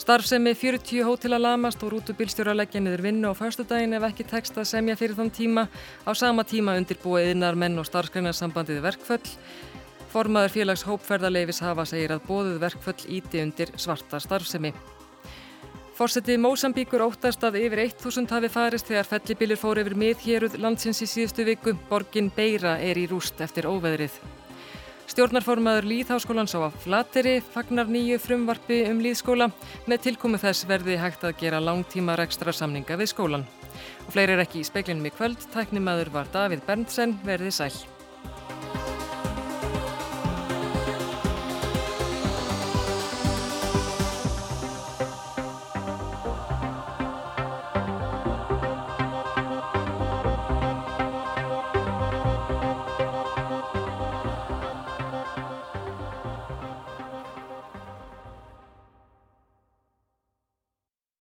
Starfsemi 0.00 0.56
40 0.58 1.06
hótela 1.06 1.38
lamast 1.38 1.82
og 1.86 1.94
rútubilstjóra 1.94 2.56
leggja 2.56 2.82
niður 2.82 3.06
vinnu 3.06 3.30
á 3.30 3.38
fyrstudagin 3.38 3.94
ef 3.94 4.10
ekki 4.10 4.26
tekst 4.26 4.58
að 4.58 4.70
semja 4.72 4.98
fyrir 4.98 5.14
þann 5.14 5.30
tíma. 5.30 5.68
Á 6.02 6.10
sama 6.18 6.42
tíma 6.42 6.74
undirbúið 6.80 7.36
innar 7.36 7.54
menn 7.54 7.78
og 7.78 7.86
starfsgreinarsambandiði 7.86 8.82
verkföll. 8.90 9.36
Formaður 10.10 10.56
félags 10.56 10.82
hópferðarleifis 10.88 11.62
hafa 11.62 11.86
segir 11.86 12.16
að 12.16 12.24
bóðuð 12.26 12.64
verkföll 12.64 13.04
íti 13.20 13.44
undir 13.44 13.70
svarta 13.78 14.18
starfsemi. 14.18 14.74
Fórsetið 16.00 16.38
Mósambíkur 16.40 17.02
óttast 17.04 17.42
að 17.44 17.58
yfir 17.60 17.82
1000 17.82 18.30
hafi 18.32 18.48
farist 18.48 18.86
þegar 18.88 19.04
fellibilir 19.04 19.58
fór 19.60 19.82
yfir 19.82 19.92
miðhéruð 20.00 20.56
landsins 20.56 21.02
í 21.04 21.08
síðustu 21.10 21.44
viku. 21.44 21.74
Borgin 21.90 22.30
Beira 22.32 22.78
er 22.80 22.96
í 22.96 23.04
rúst 23.10 23.42
eftir 23.44 23.68
óveðrið. 23.68 24.16
Stjórnarformaður 25.12 25.90
Líðháskólans 25.90 26.56
á 26.56 26.72
Flateri 26.86 27.36
fagnar 27.44 27.92
nýju 27.92 28.16
frumvarfi 28.16 28.80
um 28.88 29.04
Líðskóla. 29.04 29.52
Með 29.84 30.06
tilkomu 30.08 30.40
þess 30.40 30.64
verði 30.72 30.96
hægt 30.96 31.28
að 31.28 31.36
gera 31.44 31.60
langtíma 31.60 32.16
rekstra 32.16 32.56
samninga 32.56 32.96
við 32.96 33.12
skólan. 33.12 33.48
Og 34.08 34.12
fleiri 34.16 34.38
er 34.38 34.46
ekki 34.48 34.64
í 34.64 34.68
speiklinum 34.72 35.04
í 35.04 35.12
kvöld. 35.12 35.50
Tæknimaður 35.52 36.16
var 36.16 36.32
Davíð 36.32 36.64
Berntsen, 36.64 37.18
verði 37.28 37.52
sæl. 37.52 37.74